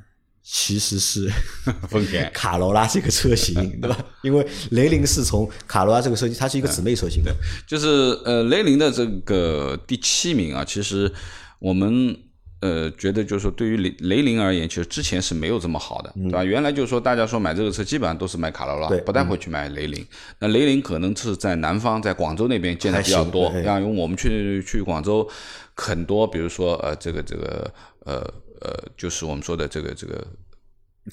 [0.51, 1.31] 其实是
[1.91, 3.99] 丰田 卡罗拉这个车型，对吧？
[4.23, 7.31] 因为雷凌是从卡罗拉这个车型，它是一个姊妹车型的，
[7.67, 7.87] 就是
[8.25, 11.13] 呃雷凌的这个第七名啊，其实
[11.59, 12.17] 我们
[12.61, 16.45] 呃觉得就是说对于雷雷凌而言，其实之前是没有这么好的，对吧？
[16.45, 20.05] 原来就是说大家说买这个车基本上都是买卡罗拉，不太会去买雷凌。
[20.39, 25.29] 那雷凌可能是在南方，在广州那边见的比较多，因为我们去去广州
[25.75, 27.73] 很多，比如说呃这个这个
[28.05, 28.15] 呃
[28.61, 30.25] 呃就是我们说的这个这个。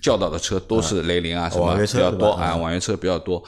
[0.01, 3.41] 教导的车都是雷凌啊，什么比较多啊，网约车比较多。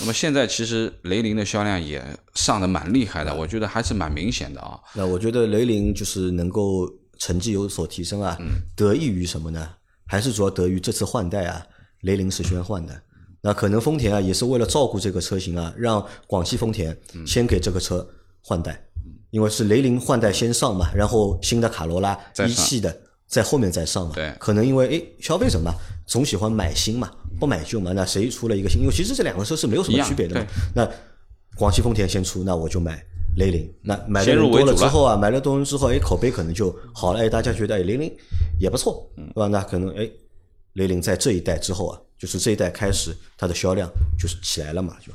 [0.00, 2.02] 那么现在其实雷凌的销量也
[2.32, 4.80] 上的蛮厉害的，我觉得还是蛮明显的啊。
[4.94, 6.90] 那我觉得雷凌就是能够
[7.22, 8.36] 成绩有所提升啊，
[8.74, 9.70] 得益于什么呢？
[10.08, 11.64] 还是主要得益于这次换代啊，
[12.00, 13.00] 雷凌是先换的。
[13.40, 18.04] 那可能丰田啊也是为了照顾这个车型啊，让广汽丰田先给这个车
[18.40, 18.84] 换代，
[19.30, 24.14] 因为是雷凌换代先上嘛，然后新的卡罗拉一系的在后面再上嘛。
[24.16, 25.72] 对可能因为诶消费者嘛
[26.08, 27.08] 总喜欢买新嘛，
[27.38, 28.80] 不买旧嘛，那谁出了一个新？
[28.80, 30.46] 因为其实这两个车是没有什么区别的嘛。
[30.74, 30.90] 那
[31.54, 33.00] 广汽丰田先出，那我就买
[33.36, 33.72] 雷凌。
[33.82, 38.12] 那买的先人多了之后啊，买了多人之后，哎，口碑可能就好了，哎，大家觉得哎雷凌
[38.58, 39.48] 也不错，嗯对吧？
[39.48, 40.08] 那可能哎
[40.74, 45.12] 雷凌在这一代之后啊，就是这一代开始它的销量就是起来了嘛，就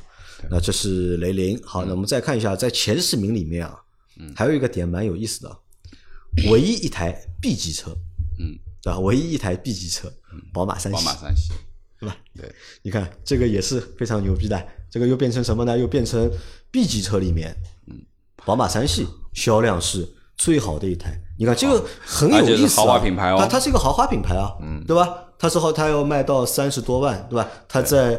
[0.50, 1.60] 那这是雷凌。
[1.64, 3.76] 好，那我们再看一下在前十名里面啊，
[4.20, 5.56] 嗯还有一个点蛮有意思的啊，
[6.50, 7.90] 唯一一台 B 级车，
[8.38, 8.98] 嗯，对吧？
[9.00, 10.12] 唯一一台 B 级车，
[10.52, 11.52] 宝马三系，宝马三系，
[11.98, 12.16] 对吧？
[12.36, 12.52] 对，
[12.82, 15.76] 你看这个也是非常牛逼的，这个又变成什么呢？
[15.76, 16.30] 又变成
[16.70, 17.66] B 级车里面，嗯
[18.48, 20.08] 宝马三系销量是
[20.38, 21.20] 最好的一台。
[21.38, 25.06] 你看这个很有意思、啊，豪华品牌哦它它是一个豪华品牌啊，嗯，对吧？
[25.38, 27.46] 它之后它要卖到三十多万，对吧？
[27.68, 28.18] 它在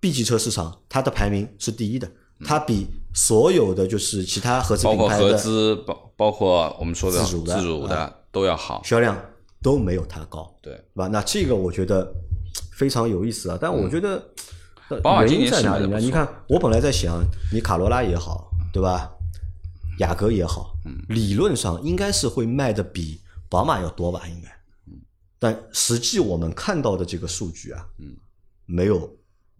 [0.00, 2.10] B 级车市场，它的排名是第一的，
[2.46, 8.80] 它比所有的就是其他合资品牌包括合资，包包括我们说的自主的自主的都要好。
[8.82, 9.14] 销量
[9.62, 11.08] 都没有它高，对，对吧？
[11.08, 12.10] 那这个我觉得
[12.72, 14.22] 非常有意思啊，但我觉得
[15.26, 15.98] 原因在哪里呢？
[16.00, 19.12] 你看，我本来在想，你卡罗拉也好，对吧？
[19.98, 24.22] 雅阁也好，嗯理论上应该是会卖的比宝马要多吧？
[24.28, 24.48] 应该，
[24.86, 24.98] 嗯
[25.38, 28.16] 但实际我们看到的这个数据啊，嗯
[28.66, 29.16] 没有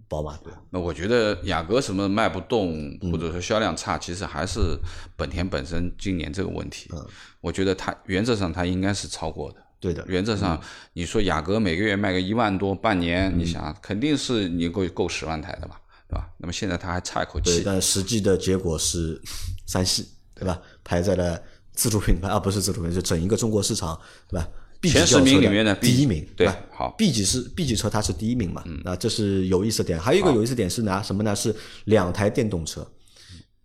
[0.09, 0.53] 宝马多。
[0.71, 4.79] 那我觉得雅阁什么卖不动，嗯或者说销量差，其实还是
[5.17, 6.91] 本田本身今年这个问题。
[6.93, 7.07] 嗯
[7.41, 9.59] 我觉得它原则上它应该是超过的。
[9.81, 10.61] 对的，原则上，
[10.93, 16.29] 你说雅阁每个月卖个一万多，半年，嗯你想肯定是你够够十万台的吧，对吧？
[16.39, 19.23] 那么现在它还差一口，气，但实际的结果是
[19.67, 20.61] 三系，对吧？
[20.85, 21.41] 排在了
[21.73, 23.99] 自主品牌啊，不是自主品牌，就整一个中国市场，
[24.29, 24.49] 对吧
[24.81, 28.65] ？B 级前十轿车的名里面的第一名，对吧好嗯，B 级是 B 级车，它是第一名嘛？
[28.85, 29.99] 那这是有意思的点。
[29.99, 31.35] 还有一个有意思的点是拿什么呢？
[31.35, 32.87] 是两台电动车，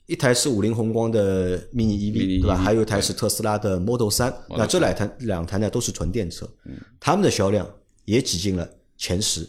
[0.08, 2.58] 一台是五菱宏光的 mini EV，对吧？
[2.58, 4.34] 还有一台是特斯拉的 Model 三。
[4.50, 7.68] 那这两台两台呢都是纯电车，嗯它们的销量
[8.06, 9.48] 也挤进了前十。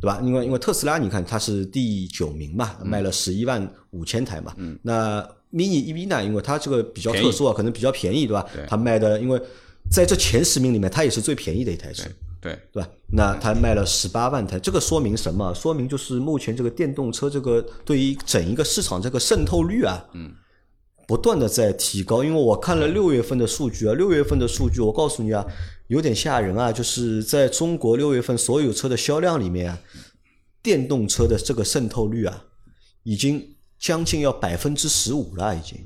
[0.00, 0.20] 对吧？
[0.22, 4.54] 因为因为特斯拉，你看它是第九名嘛，嗯卖了十一万五千台嘛。
[4.82, 8.44] 那 mini EV 呢，因为它这个比较特殊啊，可能比较便宜，对吧？
[8.68, 9.40] 它卖的，因为
[9.90, 12.04] 在这前十名里面，它也是最便宜的一台车，
[12.40, 12.88] 对，对吧？
[13.12, 15.54] 那它卖了十八万台，这个说明什么？
[15.54, 20.32] 说明就是目前这个电动车这个对于整一个市场这个渗透率啊，嗯，
[21.06, 22.24] 不断的在提高。
[22.24, 25.46] 因为我看了六月份的数据啊，六月份的数据，我告诉你啊，
[25.86, 29.78] 有点吓人啊，就是在中国六月份所有车的销量里面啊，
[30.62, 32.44] 电动车的这个渗透率啊，
[33.04, 33.53] 已经
[33.84, 35.78] 将近要百分之十五了，已经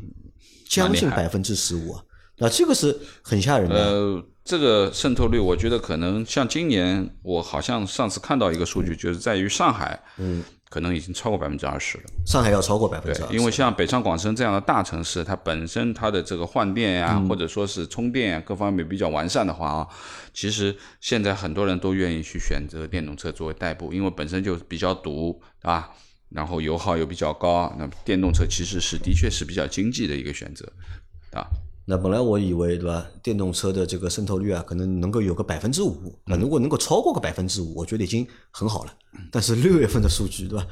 [0.68, 2.04] 将近百分之十五啊。
[2.36, 3.74] 那这个是很吓人的。
[3.74, 12.04] 呃，这个渗透率，我觉得可能像今年，我好像上次看到一个数据，就是在于上海，嗯，可能已经超过百分之二十了。
[12.24, 19.88] 上海要超过百分之二十，，因为像北上广深这样的大城市，它本身它的这个换电呀、嗯或者说是充电呀，各方面比较完善的话啊，
[20.32, 25.90] 其实现在很多人都愿意去选择电动车作为代步，因为本身就比较堵啊，
[26.30, 30.70] 然后油耗又比较高，那电动车其实是的确是比较经济的一个选择
[31.32, 31.46] 啊。
[31.90, 38.92] 那本来我以为对吧，电动车的这个渗透率啊，可能能够有个百分之五，那如果能够超过个百分之五，我觉得已经很好了。
[39.32, 40.66] 但是六月份的数据对吧，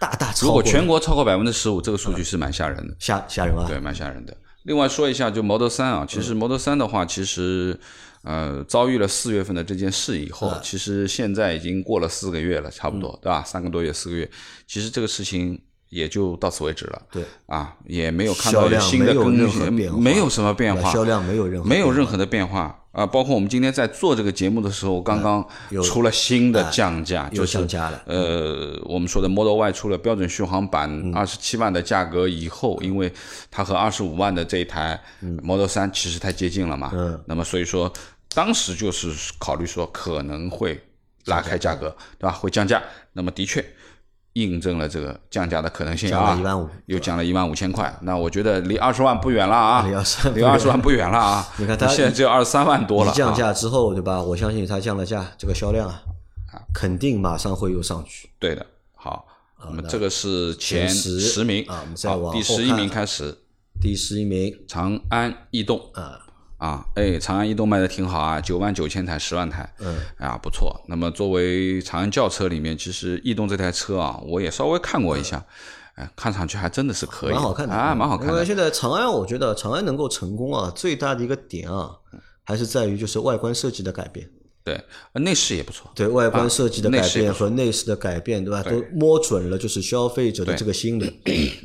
[0.00, 2.96] 大大超过，如果全国超过百分之十五，这个数据是蛮吓人的。
[2.98, 3.64] 吓吓人啊！
[3.68, 4.36] 对，蛮吓人的。
[4.64, 7.78] 另外说一下，就 Model 三啊，其实 Model 三的话，其实
[8.26, 13.44] 呃遭遇了四月份的这件事以后，其实现在已经过了四个月了，差不多，对吧？
[13.44, 14.28] 三个多月，四个月，
[14.66, 15.56] 其实这个事情
[15.88, 17.02] 也就到此为止了。
[17.12, 23.06] 对啊，也没有看到新的更新，没有什么变化，销量没有任何没有任何的变化啊。
[23.06, 25.46] 包括我们今天在做这个节目的时候，刚刚
[25.84, 28.02] 出了新的降价，又就是降价了。
[28.06, 33.12] 呃，我们说的 Model Y 出了标准续航版嗯二十七万的价格以后，因为
[33.50, 35.00] 它和二十五万的这一台
[35.42, 37.92] Model 三其实太接近了嘛，嗯那么所以说
[38.34, 40.80] 当时就是考虑说可能会
[41.26, 42.32] 拉开价格，对吧？
[42.32, 43.64] 会降价，那么的确
[44.34, 54.20] 印证了这个降价的可能性降了啊，15,000又降了一万五千块，那我觉得离二十万不远了啊，离20万离二十万不远了啊，你看它现在只有二十三万多了、啊，一降价之后，对吧？
[54.22, 56.02] 我相信它降了价，这个销量啊，
[56.74, 58.28] 肯定马上会又上去。
[58.38, 59.26] 对的，好，
[59.64, 61.64] 那么这个是前前十十名。
[61.66, 63.38] 啊我们再往后第十一名看开始，
[63.80, 64.54] 第十一名。
[64.68, 66.25] 长安逸动，啊，
[66.58, 70.74] 啊，哎，长安逸动卖的挺好啊，九万九千台，十万台，嗯，啊，不错。
[70.88, 75.44] 那么作为长安轿车里面，其实逸动这台车啊，我也稍微看过一下，
[75.96, 78.32] 哎，看上去还真的是可以，蛮好看的啊，蛮好看的。
[78.32, 81.90] 因为现在长安，我觉得长安能够成功啊，最大的一个点啊，
[82.42, 84.26] 还是在于就是外观设计的改变。
[84.64, 84.74] 对，
[85.12, 85.88] 呃内饰也不错。
[85.94, 88.62] 对外观设计的改变和内饰的改变，对吧？
[88.64, 91.06] 都摸准了就是消费者的这个心理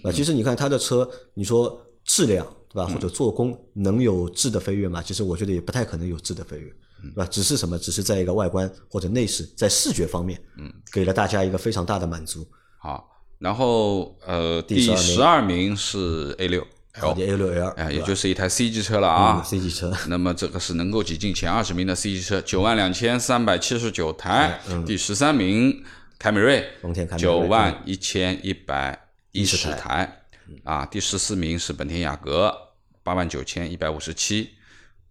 [0.04, 0.12] 啊。
[0.12, 5.01] 其实你看它的车，你说质量对吧，或者做工能有质的飞跃吗？
[5.01, 7.27] 其实我觉得也不太可能有质的飞跃，对吧？
[7.29, 7.77] 只是什么？
[7.77, 12.47] 只是在一个外观或者内饰在视觉方面，嗯，给了大家一个非常大的满足。
[12.79, 13.07] 好，
[13.39, 16.65] 然后呃，第第12十二名是 A 六
[16.99, 19.38] 奥迪 A 六 L，哎，也就是一台 C 级车了啊。
[19.38, 19.43] 嗯。
[19.43, 25.84] C 级车，那么这个是能够挤进前二十名的 C 级车，九万两千三百七十九台，第十三名
[26.19, 30.20] 凯美瑞，嗯丰田凯美九瑞万一千一百一十10台，
[30.63, 32.55] 啊，第十四名是本田雅阁，
[33.03, 34.49] 八万九千一百五十七，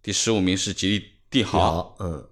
[0.01, 2.25] 第十五名是吉利帝豪，嗯，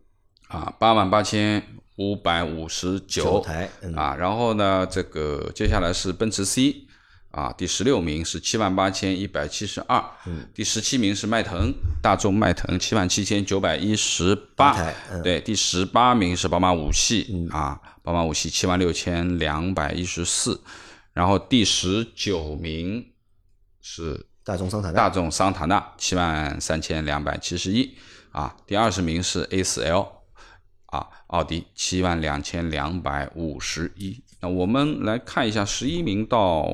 [0.48, 1.62] 啊，八万八千
[1.98, 6.88] 五百五十九九台，嗯，啊，然后呢，这个接下来是奔驰 C
[7.32, 20.60] 啊，第十六名是七万八千一百七十二，嗯第十七名是迈腾，大众迈腾七万七千九百一十八八台，嗯对，第十八名是宝马五系、啊，宝马五系七万六千两百一十四，
[21.14, 23.06] 然后第十九名
[23.82, 27.98] 是大众桑塔纳，大众桑塔纳七万三千两百七十一
[28.32, 30.08] 啊，第二十名是 A 4 L
[30.88, 34.24] 啊，奥迪七万两千两百五十一。
[34.42, 36.70] 那我们来看一下十一名到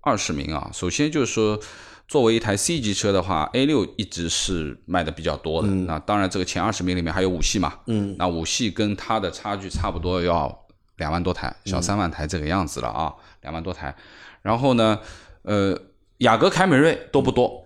[0.00, 1.60] 二十名啊，首先就是说。
[2.08, 5.68] 作为一台 C 级车的话，A 六一直是卖的比较多的。
[5.68, 7.80] 那当然，这个前二十名里面还有五系嘛。
[7.86, 13.94] 嗯，那五系跟它的差距差不多，要两万多台，小三万台这个样子了啊，两万多台。
[14.42, 14.98] 然后呢，
[15.42, 15.78] 呃，
[16.18, 17.64] 雅阁、凯美瑞都不多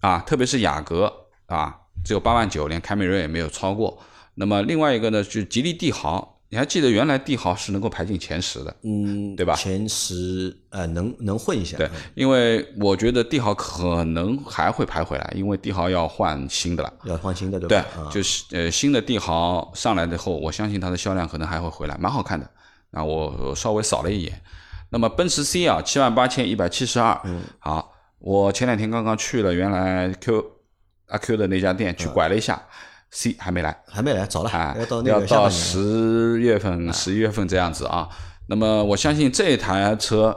[0.00, 1.12] 啊，特别是雅阁
[1.46, 3.98] 啊，只有八万九，连凯美瑞也没有超过。
[4.34, 16.92] 那么另外一个呢，就是吉利帝豪，你还记得原来帝豪是能够排进前十的，嗯，对吧前十呃能能混一下，对，因为我觉得帝豪可能还会排回来，因为帝豪要换新的了。
[17.04, 17.86] 要换新的对对吧？
[17.96, 22.48] 对，就是呃新的帝豪上来之后，我相信它的销量可能还会回来，蛮好看的。
[22.92, 24.40] 啊，我我稍微扫了一眼。
[24.90, 27.20] 那么奔驰 C 啊，七万八千一百七十二。
[27.24, 30.44] 嗯，好，我前两天刚刚去了原来 Q
[31.08, 32.60] 阿 Q 的那家店去拐了一下、
[33.10, 33.76] c 还没来。
[33.86, 35.50] 还没来，早了，啊，要到。
[35.50, 38.08] 十月份、十一月份这样子啊。
[38.48, 40.36] 那么我相信这台车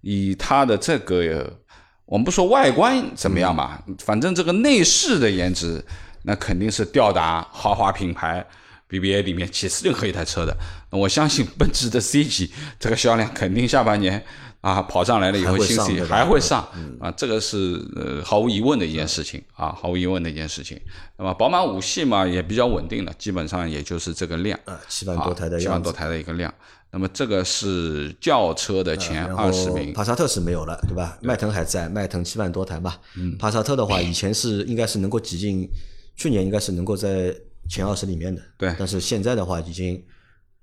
[0.00, 1.58] 以它的这个，
[2.06, 5.84] 我们不说外观怎么样吧，反正这个内饰的颜值，
[6.22, 8.46] 那肯定是吊打豪华品牌
[8.92, 10.56] BBA 里面其实任何一台车的。
[10.90, 14.22] 那我相信奔驰的 C 级这个销量肯定下半年。
[14.62, 16.68] 啊，跑上来了以后，还会新上对吧势力还会上
[17.00, 20.80] 啊，这个是呃毫无疑问的一件事情啊，毫无疑问的一件事情。
[21.18, 26.54] 那么宝马五系嘛也比较稳定了，基本上也就是这个量，啊，七万多台的七万多，台的一个量。
[26.92, 31.18] 那么这个是轿车的前然二十名，帕萨特是没有了，对吧？
[31.22, 32.94] 迈腾还在，迈腾七万多台嘛。
[33.16, 35.68] 嗯，帕萨特的话，以前是应该是能够挤进，
[36.14, 37.34] 去年应该是能够在
[37.68, 38.42] 前二十里面的。
[38.58, 38.74] 对。
[38.78, 40.04] 但是现在的话，已经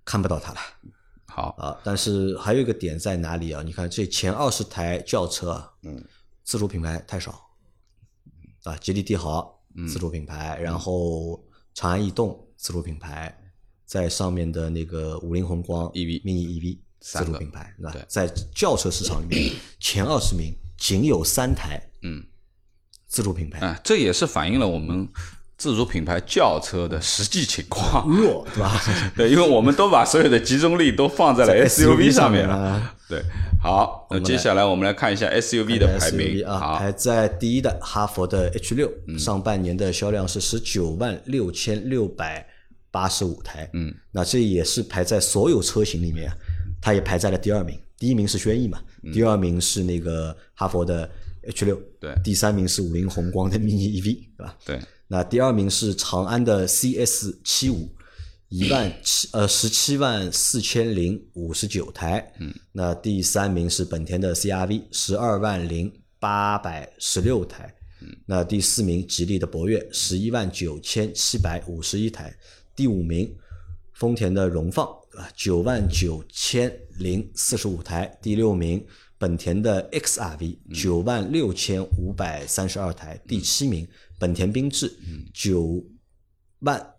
[0.03, 0.59] 看不到它了。
[1.25, 1.79] 好，啊。
[1.83, 3.61] 但是还有一个点在哪里啊？
[3.63, 6.03] 你看这前二十台轿车啊，嗯，
[6.43, 7.47] 自主品牌太少。
[8.63, 9.57] 啊，吉利帝豪
[9.87, 11.41] 自主品牌，然后
[11.73, 13.33] 长安逸动自主品牌，
[13.85, 18.03] 在上面的那个五菱宏光 EV mini EV 自主品牌，那对。
[18.09, 22.21] 在轿车市场里面 前二十名仅有三台，嗯，
[23.07, 25.07] 自主品牌，啊，这也是反映了我们
[25.59, 28.07] 自主品牌轿车的实际情况。
[28.07, 28.81] 弱， 对吧？
[29.15, 32.95] 对，因为我们都把所有的集中力都放在了 SUV 上面了。
[33.09, 33.21] 对，
[33.61, 42.47] 好，那接下来我们来看一下 SUV 的排名啊，排在第一的哈佛的 H 六、嗯上半年的销量是十九万六千六百
[42.89, 46.31] 八十五台，嗯，那这也是排在所有车型里面，
[46.81, 47.77] 它也排在了第二名。
[47.97, 48.79] 第一名是轩逸嘛，
[49.11, 51.09] 第二名是那个哈佛的
[51.49, 54.57] H 六，嗯对第三名是五菱宏光的 mini EV，对吧？
[54.65, 57.89] 对，那第二名是长安的 CS 七五，
[58.49, 62.33] 一万七呃十七万四千零五十九台。
[62.39, 67.73] 嗯，那第三名是本田的 CRV，十二万零八百十六台。
[68.01, 72.33] 嗯，那第四名吉利的博越，十一万九千七百五十一台。
[72.75, 73.35] 第五名
[73.93, 78.17] 丰田的荣放啊，九万九千零四十五台。
[78.21, 78.85] 第六名
[79.19, 83.19] 本田的 XRV 九万六千五百三十二台。
[83.27, 84.97] 第七名本田缤智
[85.33, 85.85] 九
[86.59, 86.95] 万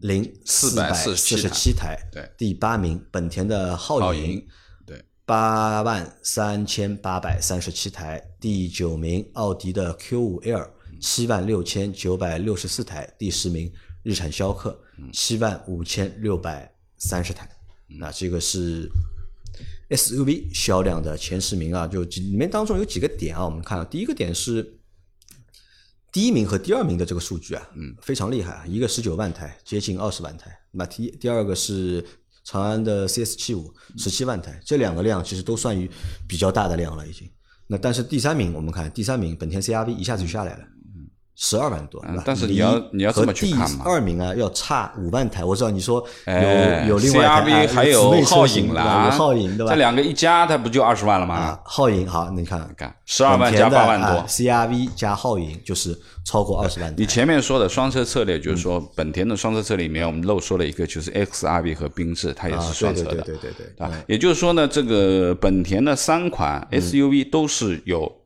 [0.00, 1.98] 零四百四十七台。
[2.12, 4.46] 对第八名本田的皓影，
[4.86, 14.78] 对，八万三千八百三十七台，第九名奥迪的 Q 五 L 七万六千九百六十四台，第十名日产逍客
[15.12, 17.48] 七万五千六百三十台。
[17.86, 18.90] 那这个是
[19.90, 24.78] SUV 销量的前十名啊，就里面当中有几个点啊，我们看啊，第一个点是
[26.12, 30.50] 第一名和第二名的这个数据啊，嗯，非常厉害啊，一个十九万台，接近二十万台。
[30.72, 32.04] 那第第二个是
[32.44, 35.90] 长安的 CS 七五，十七万台，这两个量其实都算于
[36.26, 37.28] 比较大的量了已经。
[37.66, 40.64] 那但是第三名，我们看第三名本田 CRV 一下子就下来了。
[41.40, 43.84] 十二万多，但是你要你要这么去看嘛？
[43.84, 45.44] 二名啊，要差五万台。
[45.44, 49.70] 我知道你说有有另外一台还有皓影啦，皓影对吧？
[49.70, 51.56] 这两个一加，它不就二十万了吗？
[51.64, 56.92] 皓影好，你看看十二万加八万多，CRV 加皓影就是超过二十万。
[56.96, 63.86] 你前面说的双车策略，就是说本田的双车策略里面，我们漏说了一个，就是 XRV 和缤智，它也是双车的，对对对对对。
[63.86, 68.17] 啊，也就是说呢，这个本田的三款 SUV 都是有。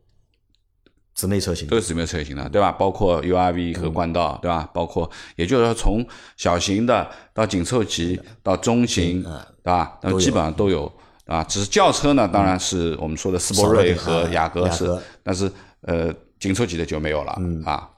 [1.14, 2.72] 姊妹车型都是姊妹车型的，对吧？
[2.72, 4.68] 包括 URV 和冠道，对吧？
[4.72, 6.06] 包括，也就是说，从
[6.36, 9.30] 小型的到紧凑级到中型，对
[9.64, 9.98] 吧？
[10.02, 10.90] 那基本上都有
[11.26, 11.44] 啊。
[11.44, 15.50] 只是轿车呢，当然是我们说的斯铂瑞和雅阁是，但是
[15.82, 17.32] 呃，紧凑级的就没有了
[17.64, 17.88] 啊。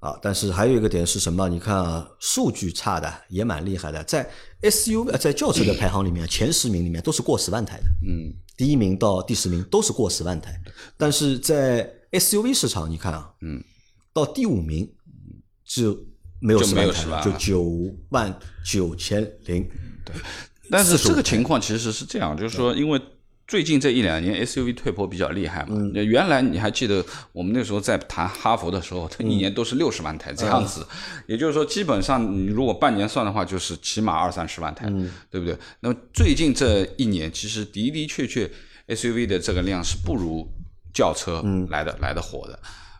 [0.00, 1.48] 啊，但是还有一个点是什么？
[1.48, 4.24] 你看啊，数据差的也蛮厉害的，在
[4.62, 7.84] SUV 在轿车的排行里面， 前十名里面都是过十万台的。
[8.06, 10.54] 嗯，第一名到第十名都是过十万台，
[10.96, 13.62] 但是在 SUV 市场，你看啊，嗯，
[14.12, 14.90] 到第五名
[15.64, 15.98] 就
[16.40, 19.68] 没有十万台，就九万九千零。
[20.04, 20.14] 对，
[20.70, 23.00] 但是这个情况其实是这样，就是说，因为
[23.46, 25.76] 最近这一两年 SUV 退坡比较厉害嘛。
[25.92, 30.86] 原来你还记得我们那时候在谈哈弗的时候，它一年都是六十万台这样子，
[31.26, 34.86] 也就是说，基本上你如果半年算的话，就是起码二三十万台，
[35.30, 35.54] 对不对？
[35.80, 38.50] 那么最近这一年，其实的的确确
[38.88, 40.50] SUV 的这个量是不如。
[40.98, 41.40] 轿车
[41.70, 42.58] 来的来的火的，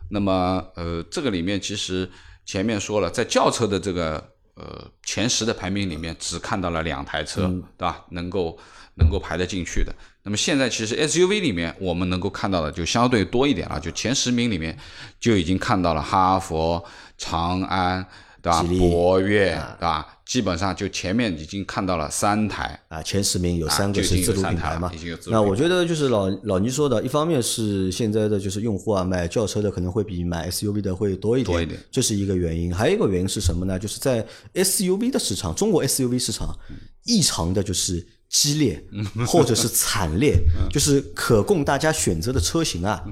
[0.09, 2.09] 那么呃，这个里面其实
[2.45, 4.23] 前面说了，在轿车的这个
[4.55, 7.41] 呃前十的排名里面，只看到了两台车，
[7.77, 8.05] 对吧？
[8.11, 8.57] 能够
[8.95, 9.93] 能够排得进去的。
[10.23, 14.77] 那么现在其实 SUV 里面我们能够看到的就相对多一点了，就前十名里面
[15.19, 16.81] 就已经看到了哈弗、
[17.17, 18.05] 长安，
[18.41, 18.63] 对吧？
[18.63, 20.07] 博越，对吧？
[20.29, 24.91] 基本上就前面已经看到了三台啊，前十名有三个是自主品牌嘛。
[25.25, 32.71] 那我觉得就是老老倪说的，一方面是现在的就是用户啊，买轿车的可能会比买 SUV 的会多一点，多一点，这是一个原因。
[32.71, 33.79] 还有一个原因是什么呢？
[33.79, 34.23] 就是在
[34.53, 36.55] SUV 的市场，中国 SUV 市场
[37.05, 38.79] 异常的就是激烈，
[39.25, 40.35] 或者是惨烈，
[40.71, 43.03] 就是可供大家选择的车型啊。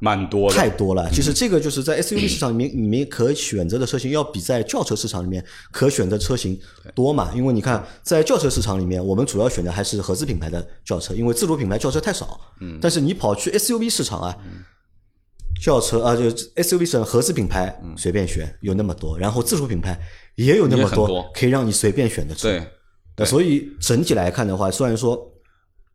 [0.00, 1.08] 蛮多的，太多了。
[1.10, 6.58] 其实这个就是在 SUV 市场里面，你们可选择的车型要比在轿车市场里面可选的车型
[6.94, 7.30] 多嘛？
[7.34, 12.38] 因为你看，在轿车市场里面，我们主要选的还是合资品牌的轿车，因为自主品牌轿车太少。
[12.60, 12.78] 嗯。
[12.82, 14.36] 但是你跑去 SUV 市场啊，
[15.62, 19.98] 轿车啊，就 SUV 市场合资品牌随便选有那么多，然后自主品牌
[20.34, 22.60] 也有那么多可以让你随便选的车。
[23.16, 23.24] 对。
[23.24, 25.30] 所以整体来看的话，虽然说。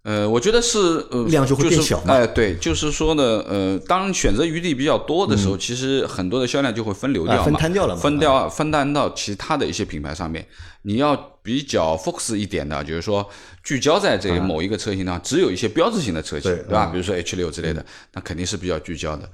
[0.03, 10.45] 呃，我觉得是呃，量就会变小哎，对，就是说呢，呃，当选择余地比较多的时候，其实很多的销量就会分流掉嘛，分摊掉了，分掉分担到其他的一些品牌上面。
[10.83, 13.29] 你要比较 focus 一点的，就是说
[13.61, 16.85] 聚焦在这某一个车型上，只有一些标志性的车型，对吧？
[16.85, 19.29] 比如说 H 六之类的，那肯定是比较聚焦的。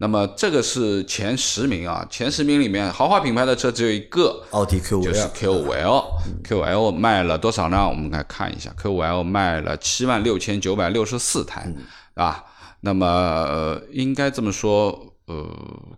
[0.00, 7.88] 那么这个是前十名啊，前十名里面豪华品牌的车只有一个，奥迪 Q 五 L，就是 Q 五 L，Q 五 L 卖了多少呢？
[7.88, 11.68] 我们来看一下，Q 五 L 卖了七万六千九百六十四台，
[12.14, 12.44] 啊，
[12.80, 15.44] 那么应该这么说，呃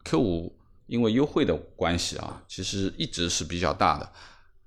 [0.02, 4.10] ，Q 五因为优惠的关系啊，其实一直是比较大的，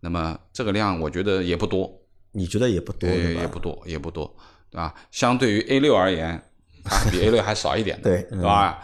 [0.02, 1.92] 那么这个量我觉得也不多，
[2.34, 4.32] 你觉得也不多，也不多，也不多，
[4.70, 4.94] 对吧？
[5.10, 6.40] 相对于 A 六而言，
[6.84, 8.80] 它比 A 六还少一点，对，对吧？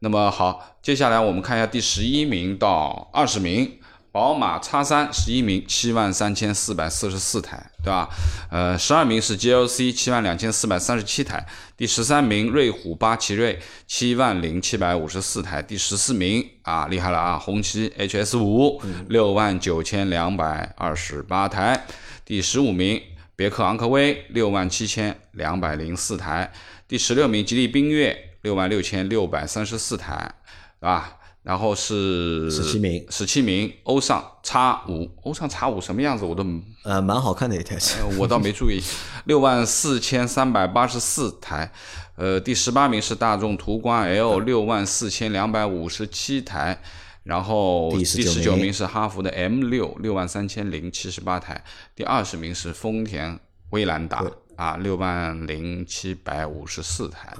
[0.00, 3.78] 那么好，接下来我们看一下第十一名到二十名，
[4.12, 8.08] 宝马 X 三十一名七万三千四百四十四台，对吧？
[8.50, 11.44] 呃，十二名是 GLC 七万两千四百三十七台，
[11.76, 21.84] 第十三名瑞虎八奇瑞七万零七百五十四台，第十四名啊厉害了啊，红旗 HS 五六万九千两百二十八台，
[22.24, 23.02] 第十五名
[23.34, 26.52] 别克昂科威六万七千两百零四台，
[26.86, 28.27] 第十六名吉利缤越。
[28.48, 30.34] 六万六千六百三十四台，
[30.80, 34.56] 啊，然后是十七名，十七名，欧尚 X
[34.88, 36.42] 五，欧尚 X 五什么样子我都
[36.82, 38.82] 呃蛮好看的一台车，我倒没注意。
[39.26, 41.70] 六万四千三百八十四台，
[42.16, 46.80] 呃，第十八名是大众途观 L，六万四千两百五十七台，
[47.24, 48.72] 然后第十九名。
[48.72, 51.62] 是哈弗的 M 六，六万三千零七十八台，
[51.94, 53.38] 第二十名是丰田
[53.72, 54.24] 威兰达，
[54.56, 57.34] 啊，六万零七百五十四台。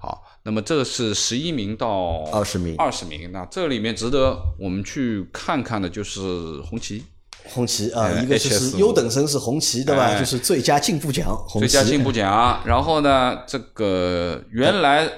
[0.00, 3.30] 好，那么这是十一名到二十名，二十名。
[3.32, 6.20] 那这里面值得我们去看看的就是
[6.62, 7.04] 红旗。
[7.50, 10.04] 红旗啊，哎一个就是优等生是红旗对吧？
[10.04, 12.60] 哎就是最佳进步奖，红旗最佳进步奖。
[12.64, 15.08] 然后呢，这个原来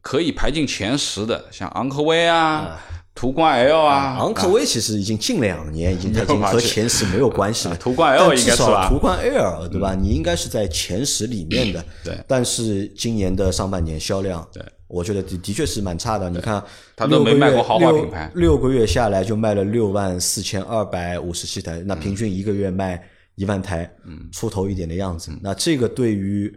[0.00, 2.78] 可以排进前十的，像昂科威啊、
[3.14, 7.76] 途观 L 啊，昂科威其实已经近两年已经 它已经和前十没有关系了。
[7.78, 9.94] 途观 L 应该是吧少途观 L 对吧？
[9.94, 11.84] 你应该是在前十里面的。
[12.02, 16.28] 对但是今年的上半年销量，对，我觉得的的确是蛮差的。
[16.30, 16.62] 你看，
[16.96, 23.00] 它都没卖过豪华品牌六，六个月下来就卖了六万四千二百五十七台，那平均一个月卖
[23.34, 23.88] 一万台，
[24.32, 25.30] 出头一点的样子。
[25.42, 26.52] 那这个对于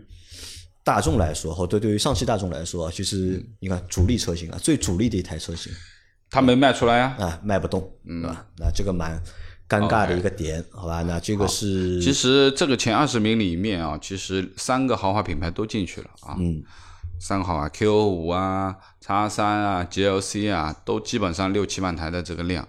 [0.86, 5.72] 大众来说，或对对于上汽大众来说，其实你看主力车型啊，最主力的一台车型
[6.36, 7.16] 他没卖出来啊。
[7.18, 8.46] 啊，卖不动，嗯吧？
[8.58, 9.22] 那这个蛮
[9.70, 11.02] 尴尬的一个点，好吧？
[11.04, 16.36] 那这个是其实这个前二十名里面啊，其实三个豪华品牌都进去了啊。
[16.38, 16.62] 嗯，
[17.20, 22.68] 三个豪华 Q 五啊、叉三啊、GLC 啊，都基本上六七万台的这个量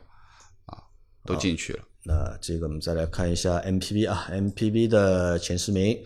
[0.66, 0.78] 啊，
[1.24, 1.80] 都进去了。
[2.08, 5.98] 那这个我们再来看一下 MPV 啊，MPV 的前十名、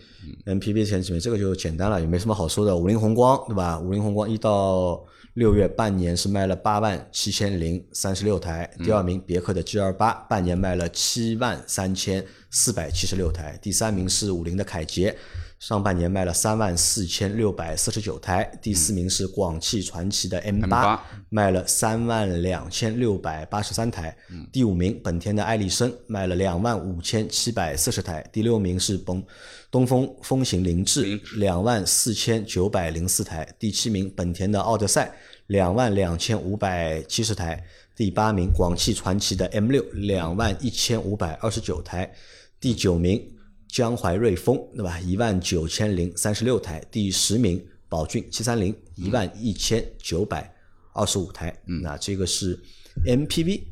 [0.45, 2.75] m p v 前十名这个就简单了，也没什么好说的。
[2.75, 3.77] 五菱宏光对吧？
[3.79, 4.99] 五菱宏光一到
[5.33, 15.15] 六月半年是卖了八万七千零三十六台，第二名别克的 G 二八半年卖了七万三千四百七十六台，第三名是五菱的凯捷。
[15.57, 24.17] 上半年卖了三万四千六百四十九台，第四名是广汽传祺的 M 八、M8 卖了三万两千六百八十三台，
[24.51, 29.23] 第五名本田的艾力绅卖了两万五千七百四十台，第六名是东
[29.71, 35.11] 东风风行凌志两万四千九百零四台，第七名本田的奥德赛
[35.47, 37.65] 两万两千五百七十台，
[37.95, 42.13] 第八名广汽传祺的 M 六两万一千五百二十九台，
[42.59, 43.37] 第九名。
[43.73, 44.99] 江淮瑞风，对吧？
[44.99, 50.53] 一万九千零三十六台，第十名宝骏七三零一万一千九百
[50.91, 51.57] 二十五台。
[51.81, 52.59] 那这个是
[53.05, 53.63] MPV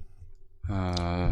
[0.70, 1.30] 呃，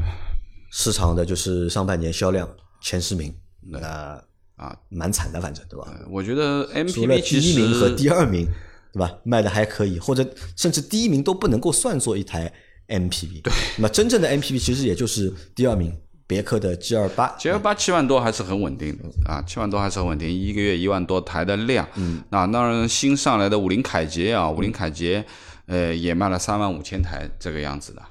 [0.69, 4.21] 市场的就是上半年销量前十名，那
[4.57, 5.87] 啊，蛮惨的，反正对吧？
[6.09, 8.45] 我觉得 MPV 其第一名和第二名，
[8.91, 9.17] 对吧？
[9.23, 12.51] 卖的还可以，或者甚至第一名都不能够算作一台
[12.87, 13.43] MPV。
[13.43, 15.95] 对，那么真正的 MPV 其实也就是第二名
[16.25, 17.27] 别克的 G 二八。
[17.37, 21.87] G 二八七万多还是很稳定的啊，七万多还是很稳定，一个月一万多台的量。
[21.95, 25.23] 嗯，那当然新上来的五菱凯捷啊，五菱凯捷
[25.67, 28.01] 呃也卖了三万五千台这个样子的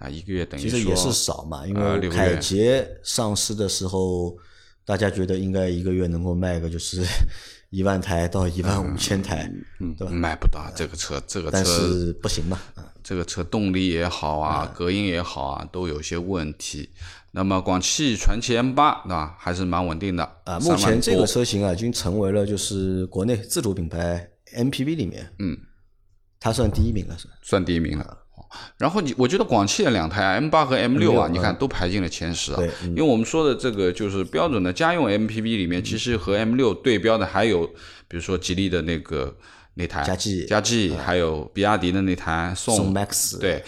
[0.00, 4.36] 啊，一个月等于说其实也是少嘛，因为凯捷上市的时候，
[4.84, 7.04] 大家觉得应该一个月能够卖个就是
[7.70, 9.50] 一万台到一万五千台，
[9.96, 10.10] 对吧？
[10.12, 16.90] 卖不到这个车，这个但车是不行嘛，啊，这个车动力也好啊，嗯隔音也好啊，都有些问题。
[17.34, 19.34] 那么广汽传祺 M 八，对吧？
[19.38, 25.56] 还是蛮稳定的啊，目前这个车型啊，已经成为了就是国内自主品牌 MPV 里面，嗯，
[26.38, 27.26] 它算第一名了，是？
[27.40, 28.18] 算第一名了。
[28.78, 32.70] 然后你，我觉得广汽的两台 M 八和 M 六啊，你看都排进了前十啊对。
[32.82, 32.90] 嗯。
[32.90, 37.66] 因为我们说的这个就是标准的家用 MPV 里面，其实和 M 六对标的还有，
[38.08, 39.34] 比如说吉利的那个
[39.74, 43.64] 那台嘉际，嘉际，还有比亚迪的那台宋宋 Max 对，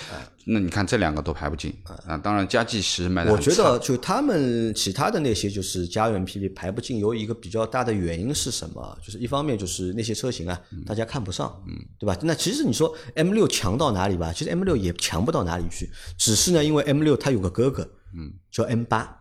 [0.46, 2.16] 那你看这两个都排不进啊。
[2.18, 8.98] 当然，佳绩其实卖的我觉得就他们其他的那些就是家用 MPV 排不进，有一个比较大的原因是什么？
[9.02, 12.16] 就是一方面就是那些车型啊，大家看不上，嗯，对吧？
[12.22, 14.32] 那其实你说 M 六强到哪里吧？
[14.32, 17.82] 其实 M 六也强不到哪里去，只是呢，因为 M 六它有个哥哥，
[18.14, 19.18] 嗯，叫 M 八，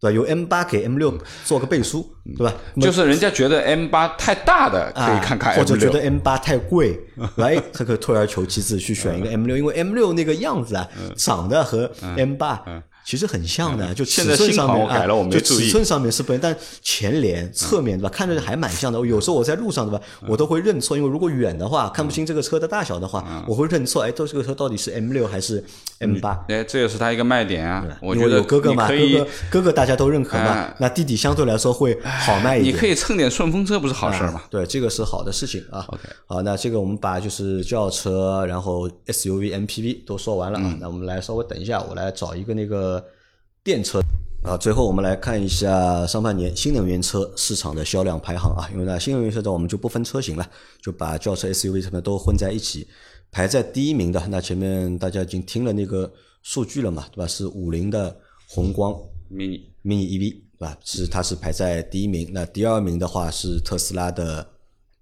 [0.00, 0.14] 对吧？
[0.14, 2.54] 由 M 八给 M 六做个背书，对吧？
[2.80, 6.98] 就是人家觉得 M 八太大的可以看看啊或者觉得 M 八太贵，
[7.36, 12.62] 来这个退而求其次去选一个 M 六，因为 M 六那个样子啊，长得和 M 八
[13.06, 18.98] 其实很像的，就尺寸上面改了啊我没注意就尺寸上面是不一样，但前脸、侧面对吧，看着还蛮像的。
[19.06, 25.64] 有时候我在路上对吧，我都会认错，因为如果远的话看不清这个车的大小的话，我会认错，哎，这这个车到底是 M 六还是
[26.00, 26.44] M 八？
[26.48, 27.86] 哎，这也是它一个卖点啊。
[28.02, 32.74] 我觉得有哥哥嘛，哥哥哥哥大家都认可嘛哎，那弟弟相对来说会好卖一点。
[32.74, 34.42] 你可以蹭点顺风车，不是好事儿吗？
[34.50, 35.84] 对，这个是好的事情啊。
[35.88, 40.76] OK 好，那这个我们把就是轿车，然后 SUV、MPV 都说完了啊。
[40.80, 42.95] 那我们来稍微等一下，我来找一个那个
[43.66, 44.00] 电车
[44.44, 44.56] 啊。
[44.56, 48.70] 最后我们来看一下上半年新能源车市场的销量排行啊。
[48.72, 50.48] 因为呢，新能源车呢我们就不分车型了，
[50.80, 52.86] 就把轿车、SUV 什么都混在一起。
[53.32, 56.10] 排在第一名的，那前面大家已经听了那个
[56.44, 57.26] 数据了嘛，对吧？
[57.26, 58.16] 是五菱的
[58.48, 58.94] 宏光
[59.32, 60.78] mini mini EV 对吧？
[60.84, 62.30] 是它是排在第一名。
[62.32, 64.48] 那第二名的话是特斯拉的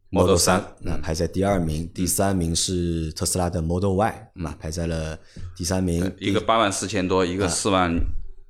[0.09, 1.87] Model 三3，那排在第二名。
[1.95, 5.19] 第三名是特斯拉的 Model Y，那排在了
[5.55, 6.11] 第三名。
[6.19, 7.95] 一个八万四千多，一个四万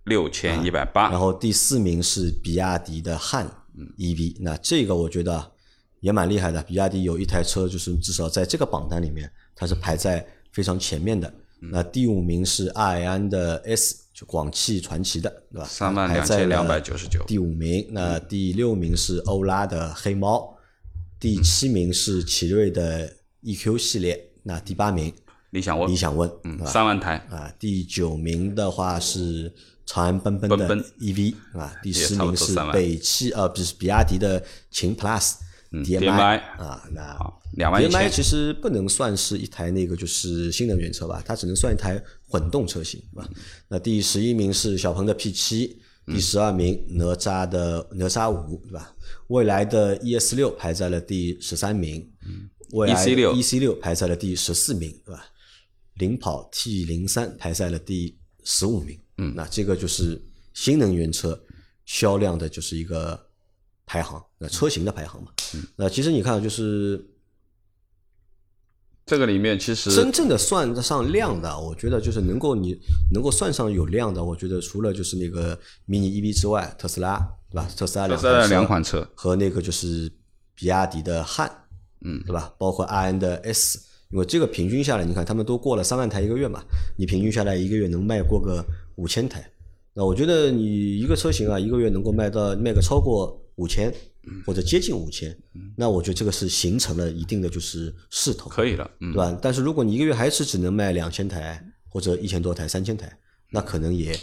[0.05, 1.19] 六千一百八然。
[1.19, 3.51] 后第四名是比亚迪的汉
[3.99, 5.53] EV，那这个我觉得
[6.01, 6.63] 也蛮厉害的。
[6.63, 11.33] 比亚迪有一台车，就是至少在这个榜单里面，它是排在非常前面的。
[11.59, 15.65] 那第五名是爱安的 S，就广汽传祺的，对吧？
[15.65, 17.25] 三万两千两百九十九。
[17.25, 20.55] 第五名，那第六名是欧拉的黑猫，
[21.19, 23.11] 第七名是奇瑞的
[23.43, 25.11] EQ 系列，那第八名
[25.51, 26.67] 理想 ONE，理想 ONE，嗯？
[26.67, 29.51] 三万台，啊，第九名的话是
[29.87, 35.35] 长安奔奔的 EV 啊，第也差不十名是北汽呃不是比亚迪的秦 Plus
[35.73, 37.19] 嗯 DMI 啊，那，
[37.57, 38.09] 两万 DMI。
[38.09, 43.29] 其实不能算是一台那个就是新能源车吧，它只能算一台混动车型，对吧？
[43.69, 48.95] 那第十一名是小鹏的 P 七，第十二名哪吒的哪吒五，对吧？
[49.27, 52.09] 未来的 ES 六排在了第十三名，
[52.71, 53.75] 未来 EC6 EC 六。
[53.75, 55.27] 排在了第十四名，对吧？
[55.95, 60.21] 领跑 T 零三排在了第十五名，嗯，那这个就是
[60.53, 61.39] 新能源车
[61.85, 63.19] 销量的就是一个
[63.87, 65.31] 排行，那车型的排行嘛。
[65.55, 67.05] 嗯那其实你看，就是
[69.07, 72.77] 这个里面其实真正的算得上量的，我觉得就是能够你
[73.13, 75.57] 能够算上有量的，我觉得除了就是那个
[75.87, 77.19] mini EV 之外，特斯拉
[77.51, 77.69] 对吧？
[77.77, 80.11] 特斯拉两特斯拉两款车和那个就是
[80.55, 81.51] 比亚迪的汉，
[82.01, 82.53] 嗯，对吧？
[82.59, 83.79] 包括 i n 的 S，
[84.11, 86.63] 因为这个平均下来，你看他们都过了三万台一个月嘛，
[86.97, 88.65] 你平均下来一个月能卖过个
[88.97, 89.51] 五千台，
[89.93, 93.93] 那我觉得你一个车型啊，一个月能够卖到卖个超过五千
[94.47, 95.37] 或者接近五千，
[95.77, 99.39] 那我觉得这个是形成了一定的就是势头，可以了，嗯对，吧？
[99.43, 103.11] 但是如果你一个月还是只能卖两千台或者一千多台、三千台，
[103.51, 104.17] 那可能也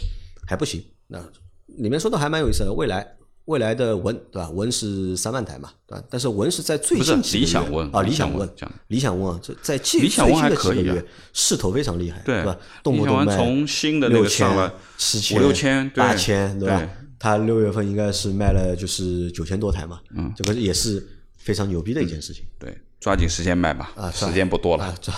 [0.46, 0.82] 还不行。
[1.06, 1.18] 那
[1.66, 3.16] 里面说的还蛮有意思的，未来
[3.46, 4.48] 未来的文对吧？
[4.50, 6.04] 文是三万台嘛，对吧？
[6.08, 8.50] 但是文是在最近几个月理想 ONE 啊，理想理想文
[8.88, 12.56] 理想 ONE 这在近理想 ONE 最近的还可以啊几个月势头非常厉害，对吧？
[12.82, 16.88] 动不动卖从新的那六个上了七千、五六千八千，对吧对？
[17.18, 21.04] 它六月份应该是卖了就是九千多台嘛，嗯，这个也是
[21.36, 22.44] 非常牛逼的一件事情。
[22.58, 25.12] 对，抓紧时间卖吧，啊，时间不多了啊，，这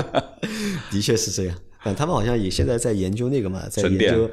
[0.90, 1.56] 的确是这样。
[1.84, 4.30] 但他们好像也现在在研究那个嘛，在研究，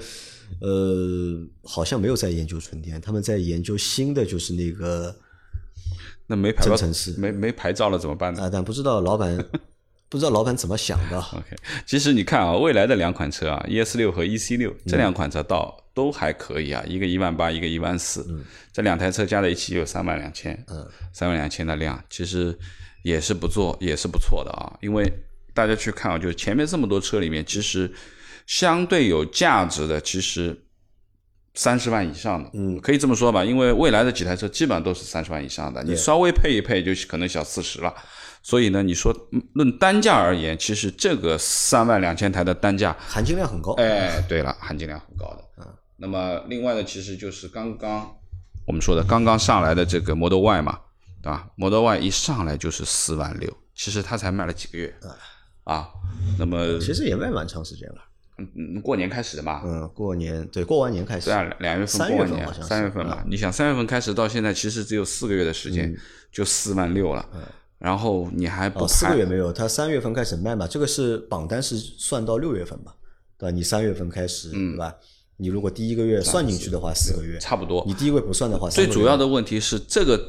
[0.62, 5.16] 呃，好像没有在研究纯电，他们在研究新的，就是那个
[6.28, 6.76] 那没牌照
[7.18, 9.38] 没没牌照了怎么办呢啊，但不知道老板
[10.10, 11.20] 不知道老板怎么想的。？
[11.34, 18.26] OK，其实你看啊，未来的两款车啊，ES 六和 EC 六这两款车倒都还可以啊，一个一万八，一个一万四，
[18.74, 22.58] 这两台车加在一起有三万两千，嗯，三万两千的量，其实
[23.04, 24.74] 也是不错，也是不错的啊。
[24.82, 25.12] 因为
[25.54, 27.92] 大家去看啊，就是前面这么多车里面，其实
[28.50, 30.60] 相对有价值的，其实
[31.54, 33.46] 三十万以上的，嗯可以这么说吧。
[33.46, 37.94] 因为未来的几台车基本上都是三十万以上的，你稍微配一配就可能小四十了。
[38.42, 45.44] 所以呢，你说嗯论单价而言，其实这个三万两千台的单价含金量很高，哎，对了，含金量很高的。
[45.60, 48.12] 嗯，那么另外呢，其实就是刚刚
[48.66, 50.80] 我们说的刚刚上来的这个 Model Y 嘛，
[51.22, 54.92] 对吧？Model Y 一上来就是四万六，其实它才卖了几个月
[55.66, 55.88] 啊。
[56.40, 58.09] 那么其实也卖蛮长时间了。
[58.56, 65.96] 嗯，过年开始的嘛，嗯，过年对过完年开始对，啊，两两月份三过完年月份好像，三月份嘛，你想三月份开始到现在，其实只有四个月的时间，
[66.32, 67.26] 就四万六了。
[67.78, 72.92] 然后你还不哦，四个月没有，他三月份开始卖嘛，这个是榜单是算到六月份嘛，
[73.38, 73.56] 对吧？
[73.56, 74.94] 你三月份开始，嗯对吧？
[75.38, 80.22] 你如果第一个月算进去的话，四个月，差不多你第一个月不算的话，最主要的问题是这个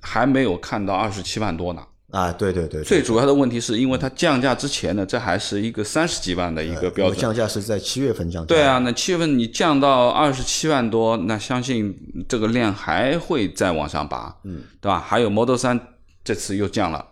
[0.00, 1.84] 还没有看到二十七万多呢。
[2.12, 7.18] 啊，对对对，对最主要的问题是因为它降价之前呢，这还是一个三十几万的一个标准。
[7.18, 11.98] 降价是在七月份降价，对啊，，那七月份你降到二十七万多，那相信
[12.28, 15.00] 这个量还会再往上拔，嗯，对吧？
[15.00, 15.80] 还有 Model 三
[16.22, 17.02] 这次又降了，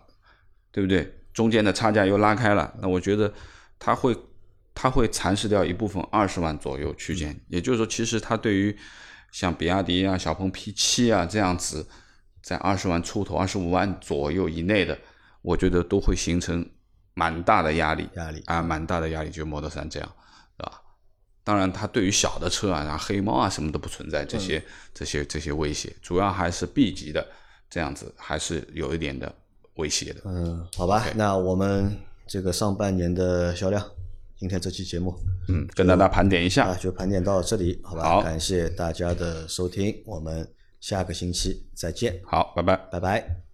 [0.71, 1.11] 对不对？
[1.33, 3.33] 中间的差价又拉开了，那我觉得
[3.79, 4.15] 它会
[4.75, 8.77] 它会蚕食掉一部分二十万左右区间，也就是说，其实它对于
[9.31, 11.87] 像比亚迪啊、小鹏 P 七啊这样子，
[12.41, 14.97] 在二十万出头、二十五万左右以内的，
[15.41, 16.67] 我觉得都会形成
[17.13, 20.11] 蛮大的压力，压力啊，蛮大的压力，就 Model 三这样，
[20.57, 20.81] 对吧？
[21.43, 24.63] 当然，它对于小的车啊，然后黑猫啊什么都不存在这些、
[24.93, 27.25] 这些这些威胁，主要还是 B 级的
[27.69, 29.33] 这样子，还是有一点的
[29.75, 30.21] 威胁的。
[30.25, 33.83] 嗯，好吧，那我们这个上半年的销量，
[34.37, 35.15] 今天这期节目
[35.47, 36.67] 嗯，跟大家盘点一下。
[36.67, 38.03] 啊就盘点到这里，好吧？
[38.03, 40.47] 好感谢大家的收听，我们
[40.81, 42.75] 下个星期再见，好，拜拜。
[42.91, 43.50] 拜拜。